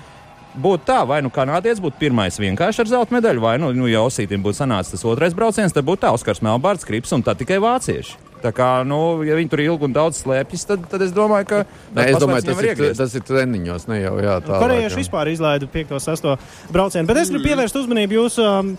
Būtu 0.58 0.88
tā, 0.90 1.02
vai 1.06 1.20
nu 1.22 1.30
kanādietis 1.34 1.82
būtu 1.84 2.00
pirmais 2.02 2.40
vienkārši 2.42 2.82
ar 2.82 2.90
zelta 2.90 3.14
medaļu, 3.14 3.44
vai 3.44 3.58
nu, 3.62 3.70
nu 3.78 3.90
ja 3.92 4.02
Osītam 4.02 4.42
būtu 4.42 4.64
sanācis 4.64 4.96
tas 4.96 5.06
otrais 5.06 5.36
brauciens, 5.38 5.76
tad 5.76 5.86
būtu 5.86 6.08
tā 6.08 6.14
Oskars 6.18 6.42
Melbārds, 6.42 6.88
Krips 6.88 7.14
un 7.14 7.26
tā 7.26 7.38
tikai 7.38 7.60
vācieši. 7.62 8.27
Tā 8.38 8.52
kā, 8.54 8.68
nu, 8.86 9.24
ja 9.26 9.34
viņi 9.38 9.50
tur 9.50 9.62
ilgi 9.64 9.88
un 9.88 9.94
daudz 9.96 10.20
slēpjas, 10.22 10.66
tad, 10.70 10.84
tad 10.92 11.02
es 11.02 11.14
domāju, 11.16 11.48
ka. 11.50 11.62
Nē, 11.96 12.04
es 12.12 12.20
domāju, 12.22 12.46
tas 12.46 12.60
ir, 12.62 12.68
iegriezt. 12.70 13.00
tas 13.00 13.16
ir 13.18 13.24
treniņos, 13.26 13.88
ne 13.90 13.98
jau 14.04 14.14
jā, 14.22 14.36
tā. 14.46 14.60
Korejieši 14.62 15.00
vispār 15.00 15.32
izlaida 15.32 15.70
5. 15.74 15.96
un 15.98 16.04
6. 16.04 16.28
braucienu. 16.74 17.10
Bet 17.10 17.22
es 17.24 17.32
gribu 17.34 17.50
pievērst 17.50 17.80
uzmanību 17.82 18.18
jūsu, 18.20 18.46
um, 18.46 18.72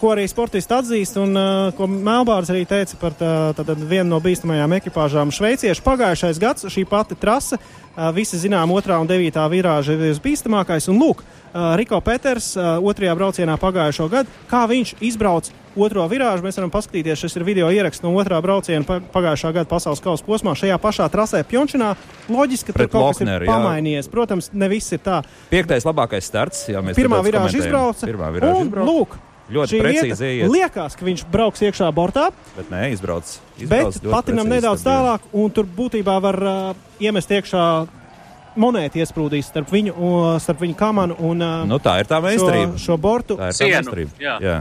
ko 0.00 0.14
arī 0.14 0.24
sportisti 0.32 0.76
atzīst, 0.78 1.20
un 1.20 1.36
uh, 1.36 1.68
ko 1.76 1.90
Melbārs 1.92 2.54
arī 2.54 2.64
teica 2.68 2.96
par 3.02 3.16
tā, 3.20 3.34
tā, 3.58 3.66
tā, 3.68 3.76
vienu 3.76 4.08
no 4.14 4.20
bīstamajām 4.24 4.78
ekipāžām. 4.80 5.34
Šveicieši 5.36 5.84
pagājušais 5.84 6.40
gads 6.40 6.72
šī 6.72 6.88
pati 6.88 7.18
trase, 7.20 7.60
uh, 7.60 8.08
visi 8.16 8.40
zinām, 8.40 8.72
otrā 8.72 8.96
un 9.02 9.10
devītā 9.10 9.44
virāža 9.52 9.92
ir 9.92 10.06
visbīstamākais. 10.08 10.88
Un 10.88 11.04
lūk, 11.04 11.20
uh, 11.20 11.74
Riko 11.76 12.00
Peters 12.00 12.54
otrajā 12.56 13.18
braucienā 13.18 13.60
pagājušo 13.60 14.08
gadu, 14.12 14.40
kā 14.48 14.64
viņš 14.72 14.96
izbrauc 15.04 15.52
otro 15.76 16.04
virāžu. 16.10 16.44
Mēs 16.44 16.58
varam 16.60 16.70
paskatīties, 16.74 17.20
šis 17.24 17.36
ir 17.40 17.44
video 17.46 17.70
ieraksts 17.72 18.02
no 18.04 18.12
otrā 18.18 18.38
brauciena 18.44 18.84
pa, 18.84 19.00
pagājušā 19.00 19.52
gada 19.56 19.68
pasaules 19.70 20.00
kausa 20.04 20.24
posmā. 20.26 20.54
Šajā 20.58 20.76
pašā 20.82 21.08
trasē 21.12 21.42
Pjončinā 21.48 21.94
loģiski, 22.28 22.72
ka 22.72 22.76
Pret 22.78 22.90
tur 22.90 22.98
kaut 23.00 23.12
kas 23.14 23.20
Lokneru, 23.22 23.44
ir 23.44 23.48
jā. 23.50 23.56
pamainījies. 23.56 24.10
Protams, 24.12 24.50
ne 24.52 24.68
viss 24.72 24.92
ir 24.92 25.00
tā. 25.04 25.22
Piektais 25.50 25.84
labākais 25.88 26.24
starts. 26.28 26.66
Jā, 26.68 26.82
mēs 26.84 26.96
Pirmā 26.98 27.22
virāža 27.24 27.62
izbrauca. 27.62 28.06
Pirmā 28.08 28.32
virāža 28.34 28.60
un, 28.60 28.66
izbrauca. 28.72 28.90
lūk, 28.90 29.16
Ļoti 29.52 29.80
precīzi 29.82 30.28
iet. 30.38 30.48
liekas, 30.48 30.94
ka 30.96 31.04
viņš 31.04 31.24
brauks 31.28 31.60
iekšā 31.66 31.88
bortā, 31.92 32.28
Bet 32.56 32.70
nē, 32.72 32.92
izbrauc. 32.94 33.26
izbrauc 33.60 33.98
bet 34.00 34.12
patinam 34.12 34.48
nedaudz 34.48 34.84
tālāk, 34.86 35.20
un 35.32 35.50
tur 35.50 35.66
būtībā 35.66 36.14
var 36.22 36.38
uh, 36.40 36.74
iemest 37.02 37.28
iekšā 37.28 37.64
monētu 38.56 39.00
iesprūdīs 39.02 39.48
starp 39.48 39.68
viņu, 39.72 39.92
uh, 39.96 40.36
starp 40.40 40.60
viņu 40.62 40.76
kamanu 40.78 41.16
un 41.24 41.40
uh, 41.42 41.66
Nu, 41.68 41.78
tā 41.82 41.98
ir 42.00 42.08
tā 42.08 42.20
šo, 42.20 42.26
meistarība. 42.28 42.78
šo 42.80 42.96
bortu. 43.00 43.36
Tā 43.40 43.50
ir 43.50 43.58
tā 43.58 43.68
meistarība. 43.76 44.10
jā. 44.20 44.38
Jā. 44.40 44.56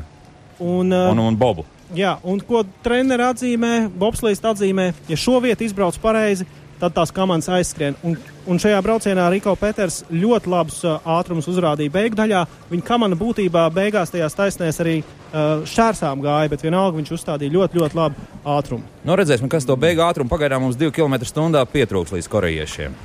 Un, 0.61 0.93
uh, 0.93 1.11
Un, 1.11 1.19
un 1.25 1.37
Bobu. 1.37 1.65
Jā, 1.97 2.15
un 2.23 2.39
ko 2.47 2.61
treneris 2.85 3.33
atzīmē, 3.33 3.89
Bobslīs 3.99 4.39
atzīmē, 4.39 4.91
ja 5.11 5.17
šo 5.19 5.41
vietu 5.43 5.65
izbrauc 5.65 5.97
pareizi, 5.99 6.45
tad 6.81 6.95
tās 6.95 7.11
komandas 7.13 7.49
aizskrien. 7.51 7.97
Un, 8.05 8.15
un 8.49 8.59
šajā 8.61 8.79
braucienā 8.85 9.27
Riko 9.33 9.53
Peters 9.59 10.01
ļoti 10.09 10.49
labus 10.49 10.79
uh, 10.87 10.97
ātrumus 11.17 11.49
uzrādīja 11.51 11.93
beigu 11.93 12.17
daļā. 12.17 12.45
Viņa 12.71 12.87
komanda 12.87 13.17
būtībā 13.19 13.67
beigās 13.75 14.13
tajās 14.13 14.37
taisnēs 14.37 14.81
arī 14.81 14.95
uh, 15.01 15.61
šķērsām 15.67 16.23
gāja, 16.23 16.49
bet 16.53 16.65
vienalga 16.65 16.97
viņš 16.97 17.13
uzstādīja 17.17 17.57
ļoti, 17.57 17.81
ļoti 17.81 17.99
labu 17.99 18.29
ātrumu. 18.55 18.87
Nu, 19.05 19.17
redzēsim, 19.19 19.51
kas 19.51 19.67
to 19.67 19.77
beigu 19.77 20.05
ātrumu 20.07 20.31
pagaidām 20.31 20.65
mums 20.65 20.79
2 20.79 20.93
km/h 20.95 21.65
pietrūks 21.75 22.15
līdz 22.17 22.31
korejiešiem. 22.31 22.95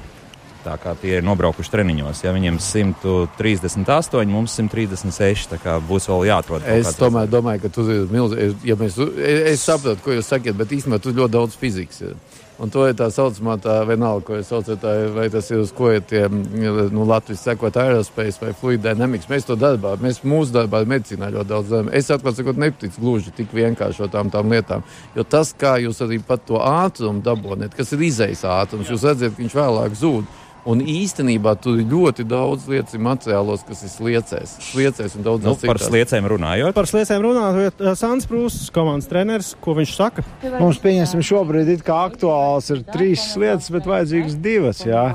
Tā 0.66 0.74
kā 0.82 0.96
tie 0.98 1.20
ir 1.20 1.26
nobraukuši 1.26 1.70
treniņos. 1.70 2.24
Ja 2.24 2.32
viņiem 2.34 2.56
138, 2.62 4.32
mums 4.32 4.56
136. 4.58 5.52
Tā 5.52 5.60
kā 5.62 5.76
būs 5.78 6.08
vēl 6.10 6.26
jāatrod. 6.32 6.66
Es 6.66 6.96
tomēr 6.98 7.30
domāju, 7.30 7.66
ka 7.66 7.70
tu 7.76 7.84
esi 7.86 8.08
milzīgs. 8.10 8.64
Ja 8.66 8.74
mēs, 8.80 8.98
es, 8.98 9.44
es 9.52 9.68
saprotu, 9.68 10.02
ko 10.02 10.16
jūs 10.16 10.32
sakat, 10.32 10.58
bet 10.58 10.74
īstenībā 10.74 10.98
tur 11.02 11.14
ļoti 11.14 11.36
daudz 11.36 11.54
fizikas. 11.60 12.02
Ir. 12.08 12.42
Un 12.56 12.70
to 12.72 12.86
ir 12.88 12.94
tā 12.96 13.10
saucamā, 13.12 13.58
tā 13.60 13.74
vienalga, 13.84 14.24
ko 14.24 14.38
jūs 14.38 14.48
saucat, 14.48 14.80
tā, 14.80 14.92
vai 15.12 15.26
tas 15.32 15.50
ir 15.52 15.60
uz 15.60 15.74
ko 15.76 15.90
ir 15.92 16.00
tie 16.08 16.22
nu, 16.32 17.04
Latvijas 17.04 17.42
sekot 17.44 17.76
aerospace 17.76 18.40
vai 18.40 18.54
fluid 18.56 18.80
dynamics. 18.82 19.28
Mēs 19.28 19.44
to 19.46 19.58
darbā, 19.60 19.92
mēs 20.00 20.22
mūsu 20.24 20.54
darbā 20.54 20.80
medicīnā 20.88 21.28
ļoti 21.34 21.50
daudz 21.50 21.74
darām. 21.74 21.90
Es 21.92 22.08
atklāti 22.10 22.40
sakot, 22.40 22.58
nepaticu 22.62 23.04
gluži 23.04 23.34
tik 23.36 23.52
vienkāršotām 23.54 24.32
tām 24.32 24.50
lietām. 24.56 24.86
Jo 25.14 25.26
tas, 25.28 25.52
kā 25.52 25.76
jūs 25.84 26.00
arī 26.06 26.18
pat 26.24 26.48
to 26.48 26.58
ātrumu 26.58 27.20
dabūjat, 27.26 27.76
kas 27.76 27.92
ir 27.92 28.08
izējas 28.08 28.46
ātrums, 28.56 28.88
jūs 28.88 29.04
redzat, 29.04 29.36
ka 29.36 29.44
viņš 29.44 29.60
vēlāk 29.60 30.00
zūd. 30.00 30.34
Un 30.66 30.80
īstenībā 30.82 31.52
tur 31.62 31.78
ir 31.78 31.86
ļoti 31.90 32.24
daudz 32.26 32.66
lietas 32.70 32.96
ir 32.96 33.02
materiālos, 33.06 33.62
kas 33.66 33.84
ir 33.86 33.92
sliecēs. 33.92 34.56
Sliecēs 34.72 35.14
un 35.14 35.26
daudz 35.26 35.46
Nu, 35.46 35.54
par 35.62 35.78
sliecēm 35.78 36.26
runājot. 36.32 36.74
Par 36.74 36.90
sliecēm 36.90 37.22
runājot, 37.22 37.84
uh, 37.84 37.94
Sants 37.98 38.26
Prūss, 38.26 38.66
komandas 38.74 39.06
treneris, 39.10 39.52
ko 39.62 39.76
viņš 39.78 39.94
saka? 39.94 40.26
Mums, 40.56 40.80
pieņemsim, 40.82 41.22
šobrīd 41.30 41.84
kā 41.86 42.00
aktuāls 42.08 42.72
ir 42.74 42.82
trīs 42.90 43.28
lietas, 43.38 43.70
bet 43.74 43.86
vajadzīgas 43.86 44.40
divas. 44.42 44.82
Jā. 44.86 45.06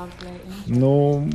Nu, 0.71 0.91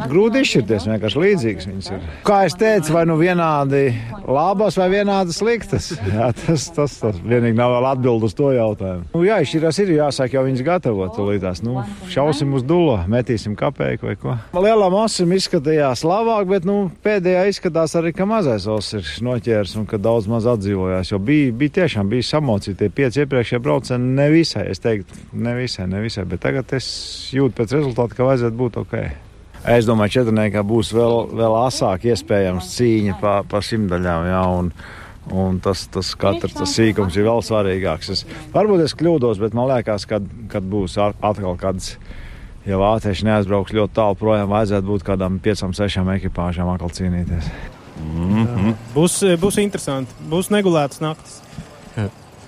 grūti 0.08 0.40
izšķirties, 0.40 0.86
vienkārši 0.88 1.20
līdzīgas 1.20 1.66
viņas 1.68 1.90
ir. 1.92 2.04
Kā 2.24 2.38
es 2.48 2.54
teicu, 2.56 2.94
vai 2.94 3.02
nu 3.08 3.18
vienādi 3.20 3.90
labas 4.24 4.78
vai 4.80 4.88
vienādi 4.92 5.34
sliktas. 5.36 5.90
Jā, 6.14 6.30
tas, 6.36 6.68
tas, 6.72 6.96
tas 7.02 7.18
vienīgi 7.20 7.56
nav 7.58 7.74
vēl 7.74 7.88
atbild 7.90 8.24
uz 8.26 8.36
to 8.36 8.52
jautājumu. 8.54 9.04
Nu, 9.12 9.22
jā, 9.26 9.38
izšķirās 9.44 9.80
ir 9.82 9.92
jāsāk 9.96 10.36
jau 10.36 10.44
viņas 10.46 10.64
gatavot. 10.66 11.12
Tūlītās. 11.16 11.62
Nu, 11.66 11.82
šausim 12.12 12.54
uz 12.56 12.64
dulu, 12.66 12.96
metīsim 13.10 13.56
kapeiku 13.58 14.08
vai 14.08 14.16
ko. 14.20 14.36
Lielā 14.56 14.88
masim 14.92 15.32
izskatījās 15.36 16.04
labāk, 16.06 16.48
bet 16.50 16.68
nu, 16.68 16.78
pēdējā 17.04 17.44
izskatās 17.52 17.96
arī, 17.98 18.14
ka 18.16 18.28
mazais 18.28 18.68
osis 18.70 19.16
ir 19.18 19.26
noķērs 19.26 19.76
un 19.80 19.86
ka 19.90 20.00
daudz 20.00 20.30
maz 20.32 20.48
atdzīvojās. 20.56 21.12
Jo 21.12 21.20
bija, 21.22 21.52
bija 21.60 21.76
tiešām 21.82 22.10
bija 22.12 22.30
samocīti 22.30 22.78
tie 22.82 22.90
pieci 23.02 23.24
iepriekšējie 23.24 23.62
braucieni 23.62 24.16
nevisai. 24.16 24.66
Es 24.72 24.82
teiktu, 24.84 25.20
nevisai, 25.36 25.88
nevisai, 25.92 26.26
bet 26.28 26.44
tagad 26.46 26.76
es 26.76 26.88
jūtu 27.36 27.56
pēc 27.60 27.78
rezultātu, 27.78 28.18
ka 28.18 28.28
vajadzētu 28.30 28.62
būt 28.64 28.82
ok. 28.84 28.98
Es 29.66 29.86
domāju, 29.86 30.12
ka 30.12 30.14
četrniekā 30.20 30.62
būs 30.66 30.92
vēl, 30.94 31.16
vēl 31.34 31.54
asāk 31.64 32.04
iespējams 32.06 32.68
cīņa 32.76 33.16
pa, 33.18 33.40
pa 33.50 33.58
simtaļām. 33.64 34.28
Jā, 34.30 34.42
un, 34.60 34.68
un 35.34 35.58
tas, 35.62 35.88
tas 35.90 36.12
katrs 36.18 36.54
tas 36.54 36.74
sīkums 36.76 37.16
ir 37.18 37.26
vēl 37.26 37.42
svarīgāks. 37.42 38.12
Es, 38.14 38.22
varbūt 38.54 38.84
es 38.84 38.94
kļūdos, 38.98 39.40
bet 39.42 39.56
man 39.58 39.66
liekas, 39.72 40.06
ka 40.06 40.20
kad 40.52 40.68
būs 40.70 40.94
atkal 41.02 41.58
kāds. 41.58 41.96
Ja 42.66 42.78
vācieši 42.82 43.26
neaizbrauks 43.28 43.74
ļoti 43.74 43.94
tālu 43.94 44.16
projām, 44.18 44.50
vajadzētu 44.50 44.88
būt 44.88 45.04
kādām 45.06 45.36
piecām, 45.42 45.74
sešām 45.74 46.08
ekipāžām 46.16 46.70
atkal 46.72 46.90
cīnīties. 46.94 47.50
Būs, 48.94 49.20
būs 49.38 49.58
interesanti, 49.62 50.14
būs 50.30 50.50
negulētas 50.54 51.02
naktis. 51.02 51.40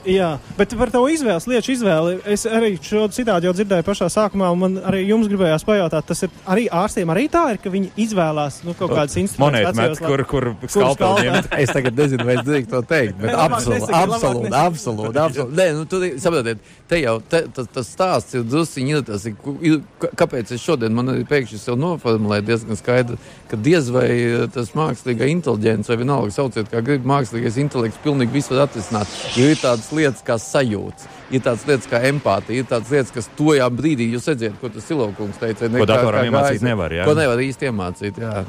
Jā, 0.07 0.31
bet 0.59 0.75
par 0.79 0.93
to 0.95 1.03
izvēles, 1.11 1.47
lietu 1.51 1.73
izvēli. 1.75 2.19
Es 2.29 2.47
arī 2.47 2.75
šo 2.83 3.07
citādi 3.15 3.49
jau 3.49 3.55
dzirdēju 3.57 3.87
pašā 3.87 4.09
sākumā, 4.13 4.51
un 4.55 4.63
man 4.63 4.77
arī 4.89 5.03
jums 5.09 5.29
gribējās 5.31 5.67
pajautāt, 5.67 6.07
tas 6.09 6.23
ir 6.27 6.33
arī 6.47 6.69
ārstiem 6.71 7.11
arī 7.13 7.27
tā, 7.33 7.45
ir, 7.55 7.61
ka 7.63 7.73
viņi 7.73 7.91
izvēlās 8.07 8.63
nu, 8.67 8.75
kaut 8.79 8.95
kādas 8.95 9.19
instrumentus. 9.21 9.75
Monētu 9.75 9.81
met, 9.81 10.03
kur, 10.07 10.25
kur 10.29 10.49
skalpeli? 10.73 11.29
ņemt. 11.29 11.51
Es 11.59 11.73
tagad 11.75 11.99
nezinu, 11.99 12.27
vai 12.29 12.37
es 12.39 12.45
drīkstu 12.47 12.75
to 12.77 12.83
teikt, 12.89 13.19
bet 13.21 13.35
absolūti, 13.35 13.91
absolūti, 13.99 14.53
absolūti, 14.63 15.23
absolūti. 15.25 15.59
Nē, 15.59 15.69
nu, 15.77 15.87
ir- 16.07 16.19
saprotiet, 16.23 16.63
te 16.89 17.01
jau 17.03 17.17
te, 17.21 17.43
tas, 17.55 17.69
tas 17.75 17.91
stāsts 17.93 18.39
ir 18.39 18.47
drusciņi 18.49 18.95
ir 18.97 19.05
tas, 19.09 19.27
ir, 19.29 19.81
kāpēc 20.19 20.53
es 20.55 20.63
šodien 20.65 20.95
man 20.95 21.13
arī 21.13 21.27
pēkšņi 21.29 21.61
sev 21.63 21.79
noformulēju 21.81 22.47
diezgan 22.49 22.79
skaidri, 22.81 23.19
ka 23.51 23.59
diez 23.61 23.91
vai 23.95 24.09
eh, 24.11 24.47
tas 24.55 24.73
mākslīgā 24.79 25.29
inteliģence 25.35 25.93
vai 25.93 25.99
vienalga 26.03 26.35
sauciet, 26.35 26.71
kā 26.73 26.83
grib 26.85 27.07
mākslīgais 27.09 27.59
intelekts 27.63 28.01
pilnīgi 28.05 28.39
visu 28.39 28.55
var 28.55 28.67
atrisināt, 28.69 29.13
jo 29.37 29.49
ir 29.53 29.61
tādas 29.88 29.96
lietas 29.96 30.22
kā 30.24 30.37
sajūtas. 30.38 31.09
Ir 31.31 31.40
tādas 31.44 31.66
lietas 31.68 31.88
kā 31.88 32.01
empātija, 32.09 32.62
ir 32.62 32.68
tādas 32.68 32.90
lietas, 32.92 33.12
kas 33.12 33.29
tojā 33.37 33.68
brīdī 33.70 34.11
jūs 34.12 34.29
redzat, 34.29 34.57
ko 34.61 34.68
tas 34.68 34.85
Silokungs 34.88 35.38
teica. 35.40 35.68
Ko 35.68 35.87
kā 35.87 36.24
iemācīt 36.24 36.62
nevar, 36.64 36.92
jā? 36.92 37.05
Ko 37.05 37.14
nevar 37.14 37.38
īsti 37.38 37.70
iemācīt, 37.70 38.18
jā. 38.18 38.44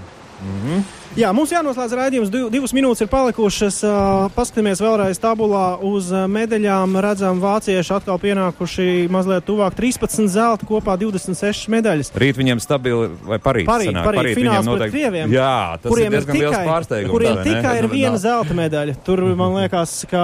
Jā, 1.19 1.33
mums 1.35 1.51
jānoslēdz 1.51 1.93
raidījums. 1.99 2.29
Div, 2.31 2.45
divas 2.53 2.71
minūtes 2.71 3.03
ir 3.03 3.09
palikušas. 3.11 3.81
Uh, 3.83 4.29
paskatāmies 4.31 4.79
vēlreiz 4.79 5.19
tabulā 5.19 5.81
uz 5.83 6.13
medaļām. 6.31 6.95
Redzam, 7.03 7.41
vācieši 7.43 7.91
atkal 7.97 8.21
pienākuši 8.23 9.09
mazliet 9.11 9.43
tuvāk 9.49 9.75
13 9.75 10.29
zelta, 10.31 10.69
kopā 10.69 10.95
26 11.01 11.67
medaļas. 11.75 12.13
Rīt 12.15 12.39
viņiem 12.39 12.63
stabili 12.63 13.11
vai 13.19 13.41
parīt. 13.43 13.67
Parīt, 13.67 13.91
sanāk, 13.91 14.07
parīt, 14.13 14.31
viņiem 14.31 14.45
fināls 14.45 14.63
pret 14.63 14.71
noteikti- 14.71 14.95
krieviem, 14.95 15.35
Jā, 15.35 15.51
tas 15.83 15.91
kuriem 15.91 16.13
ir 16.13 16.19
diezgan 16.21 16.39
liels 16.39 16.59
pārsteigums. 16.71 17.11
kuriem 17.17 17.35
vai 17.35 17.43
ne? 17.43 17.49
tikai 17.51 17.77
ir 17.83 17.91
viena 17.91 18.17
zelta 18.29 18.59
medaļa. 18.63 18.95
Tur 19.03 19.25
man 19.35 19.55
liekas, 19.59 20.05
ka 20.07 20.23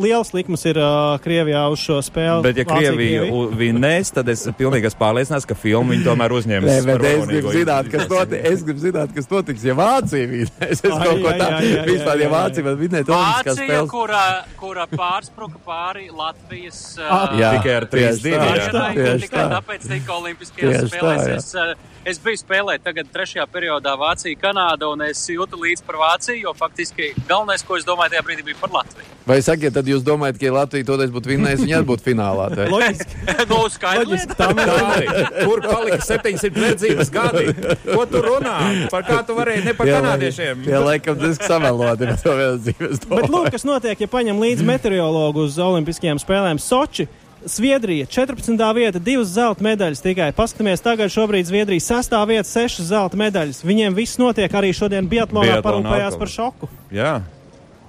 liels 0.00 0.30
likums 0.34 0.62
ir 0.68 0.78
uh, 0.80 1.14
Krievijā 1.24 1.62
uz 1.72 1.80
šo 1.82 1.98
spēli. 2.04 2.42
Bet, 2.44 2.58
ja 2.60 2.64
Krievija 2.68 3.24
vinnēs, 3.58 4.10
tad 4.14 4.28
es 4.32 4.42
pilnīgi 4.58 4.88
esmu 4.90 5.00
pārliecināts, 5.00 5.46
ka 5.48 5.56
filmu 5.58 5.94
viņi 5.94 6.04
tomēr 6.06 6.34
uzņems. 6.36 6.68
Nē, 6.70 6.76
bet 6.88 7.06
es 7.10 7.26
gribu, 7.30 7.52
zināt, 7.54 7.90
kas 7.92 8.08
notiks, 8.10 8.48
es 8.52 8.64
gribu 8.66 8.82
zināt, 8.84 9.14
kas 9.16 9.30
notiks, 9.30 9.64
ja 9.68 9.76
Vācija 9.78 10.30
vinnēs. 10.30 10.72
Es 10.74 10.82
kaut 10.84 11.22
ko 11.24 11.32
tādu 11.40 11.72
vispār, 11.88 12.22
ja 12.24 12.30
Vācija 12.32 12.66
var 12.66 12.78
vinnēt 12.80 13.10
Olimpiskās 13.14 13.58
spēles. 13.60 13.90
kura, 13.92 14.22
kura 14.60 14.86
pārspruka 14.90 15.60
pāri 15.66 16.08
Latvijas 16.14 16.80
uh, 17.00 17.34
Jā, 17.38 17.52
Tikai 17.58 17.74
ar 17.80 17.86
tieši 17.92 18.22
3-2, 18.24 18.34
tā, 18.34 18.44
jā. 18.44 18.68
Vienai, 18.68 18.92
Tieši 18.98 19.24
tikai 19.26 19.40
tā. 19.42 19.48
tāpēc 19.58 19.88
tika 19.92 20.16
Olimpiskajās 20.18 20.78
tā, 20.80 20.90
spēlēs. 20.92 21.26
jā. 21.28 21.38
Es, 21.40 21.50
uh, 21.54 22.00
es 22.14 22.20
biju 22.24 22.40
spēlēt 22.42 22.84
tagad 22.86 23.10
trešajā 23.14 23.46
periodā 23.54 23.94
Vācija, 24.00 24.38
Kanāda, 24.42 24.90
un 24.92 25.04
es 25.08 25.22
jūtu 25.30 25.60
līdz 25.64 25.84
par 25.86 26.00
Vāciju, 26.02 26.40
jo 26.48 26.54
faktiski 26.58 27.12
galvenais, 27.28 27.64
ko 27.64 27.78
es 27.80 27.86
domāju 27.88 28.16
tajā 28.16 28.24
brīdī, 28.26 28.46
bija 28.50 28.60
par 28.62 28.74
Latviju. 28.80 29.13
Vai 29.24 29.38
sakiet, 29.40 29.72
tad 29.72 29.86
jūs 29.88 30.02
domājat, 30.04 30.36
ka 30.36 30.44
ja 30.44 30.52
Latvija 30.52 30.84
toreiz 30.84 31.08
būtu 31.12 31.30
vinnējusi, 31.32 31.64
viņa 31.64 31.78
būtu 31.88 32.04
finālā? 32.04 32.50
Loģiski. 32.68 33.20
nu, 33.50 33.60
skaidrs. 33.72 34.26
Tā 34.36 34.50
Dāvi, 34.58 35.06
Kur 35.46 35.62
palika 35.64 35.98
700 36.04 36.52
verdzības 36.60 37.12
gadi? 37.14 37.46
Ko 37.86 38.04
tu 38.10 38.20
runā? 38.20 38.58
Par 38.92 39.06
kā 39.08 39.22
tu 39.24 39.36
varēji 39.38 39.64
ne 39.64 39.74
par 39.78 39.88
lai- 39.88 39.96
kanādiešiem? 39.96 40.64
Tie 40.68 40.76
laikam 40.76 41.16
diezgan 41.22 41.54
sameloti 41.54 42.10
to 42.20 42.36
vēl 42.36 42.58
dzīves 42.66 43.04
Bet 43.08 43.30
lūk, 43.32 43.48
kas 43.54 43.64
notiek, 43.64 44.04
ja 44.04 44.10
paņem 44.12 44.44
līdzi 44.44 44.66
meteorologu 44.68 45.46
uz 45.48 45.56
Olimpiskajām 45.56 46.20
spēlēm 46.20 46.60
Soči. 46.60 47.08
Zviedrija 47.44 48.06
14. 48.08 48.56
vieta, 48.76 49.00
2 49.04 49.24
zelta 49.28 49.64
medaļas 49.64 50.00
tikai. 50.00 50.30
Paskatāmies, 50.36 50.80
tagad 50.80 51.12
šobrīd 51.12 51.44
Zviedrija 51.48 51.82
6. 52.00 52.16
vieta, 52.28 52.48
6 52.48 52.84
zelta 52.88 53.20
medaļas. 53.20 53.60
Viņiem 53.68 53.96
viss 53.96 54.16
notiek 54.20 54.52
arī 54.52 54.72
šodien 54.72 55.08
Biatlonā 55.08 55.58
atkal. 55.60 56.18
par 56.20 56.32
šoku. 56.32 56.70
Jā. 56.92 57.18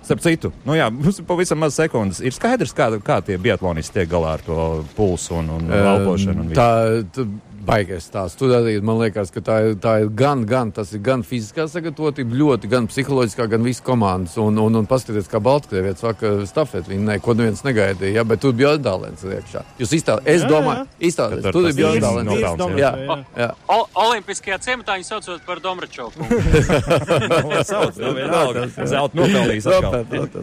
Starp 0.06 0.22
citu, 0.22 0.52
nu 0.68 0.76
jā, 0.78 0.86
mums 0.94 1.18
ir 1.18 1.26
pavisam 1.26 1.58
maz 1.64 1.78
sekundes. 1.80 2.20
Ir 2.22 2.36
skaidrs, 2.36 2.76
kā, 2.78 2.92
kā 3.02 3.18
tie 3.26 3.40
biatlonisti 3.42 4.00
tiek 4.00 4.10
galā 4.12 4.36
ar 4.38 4.44
to 4.46 4.58
pulsu 4.94 5.40
un, 5.40 5.50
un 5.56 5.72
elpošanu. 5.74 6.44
Un 6.44 6.52
visu. 6.52 6.60
tā, 6.60 7.02
tā 7.16 7.26
baigais 7.66 8.06
stāsts. 8.08 8.38
Tur 8.40 8.54
arī 8.58 8.78
man 8.86 9.00
liekas, 9.02 9.32
ka 9.34 9.44
tā 9.46 9.58
ir, 9.66 9.76
tā 9.82 9.98
ir 10.04 10.12
gan, 10.18 10.46
gan, 10.50 10.72
tas 10.76 10.94
ir 10.96 11.02
gan 11.06 11.24
fiziskā 11.26 11.68
sagatavotība, 11.72 12.38
ļoti, 12.42 12.72
gan 12.72 12.90
psiholoģiskā, 12.92 13.48
gan 13.52 13.66
visas 13.66 13.84
komandas. 13.86 14.38
Un, 14.42 14.60
un, 14.62 14.80
un 14.82 14.90
paskatieties, 14.90 15.30
kā 15.32 15.42
Baltkrievietis 15.44 16.06
vakar 16.06 16.44
stafeti, 16.50 16.94
viņi 16.94 17.10
neko 17.10 17.36
neviens 17.38 17.66
negaidīja, 17.66 18.20
ja, 18.20 18.28
bet 18.28 18.44
tur 18.44 18.56
bija 18.56 18.76
Jordālēns 18.76 19.26
iekšā. 19.26 19.64
Jūs 19.82 19.96
iztēl, 20.00 20.22
es 20.26 20.44
Jā, 20.46 20.52
domāju, 20.52 20.86
iztēlēties, 21.10 21.52
tur 21.52 21.70
bija 21.72 21.94
Jordālēns. 21.96 22.80
Jā, 22.80 22.92
jā. 22.96 23.18
jā. 23.44 23.50
O, 23.72 23.80
Olimpiskajā 24.06 24.60
ciematā 24.64 24.98
viņi 25.00 25.10
saucot 25.10 25.46
par 25.48 25.64
Domračoku. 25.64 26.26
Nu, 27.96 28.12
vienalga. 28.16 28.66
Zelta 28.92 29.18
nopelnījis. 29.18 29.68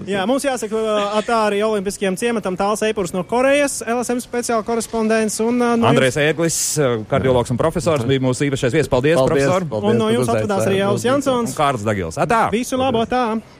Jā, 0.08 0.24
mums 0.28 0.44
jāsaka 0.46 0.78
uh, 0.78 1.18
tā 1.26 1.38
arī 1.48 1.60
Olimpiskajam 1.66 2.16
ciematam 2.20 2.56
tāls 2.58 2.82
eipurs 2.86 3.14
no 3.14 3.24
Korejas, 3.28 3.80
LSM 3.86 4.22
speciāla 4.24 4.64
korespondents. 4.66 5.38
Un, 5.44 5.60
uh, 5.60 5.74
no 5.78 5.90
Andrēs 5.90 6.18
Ēglis, 6.20 6.58
kardiologs 7.12 7.52
un 7.52 7.60
profesors, 7.60 8.06
bija 8.08 8.22
mūsu 8.24 8.48
īpašais 8.48 8.72
viesis. 8.74 8.90
Paldies, 8.92 9.18
Paldies, 9.20 9.44
profesor! 9.44 9.68
paldies, 9.68 9.90
un 9.92 10.00
no 10.00 10.08
jums 10.12 10.32
atvadās 10.32 10.66
arī. 10.68 10.80
Jālis 10.80 11.06
Jansons. 11.06 11.52
Un 11.52 11.58
Kārls 11.58 11.84
Dagils. 11.86 12.18
Atā! 12.20 12.46
Visu 12.54 12.80
labo! 12.80 13.04
Tā! 13.08 13.26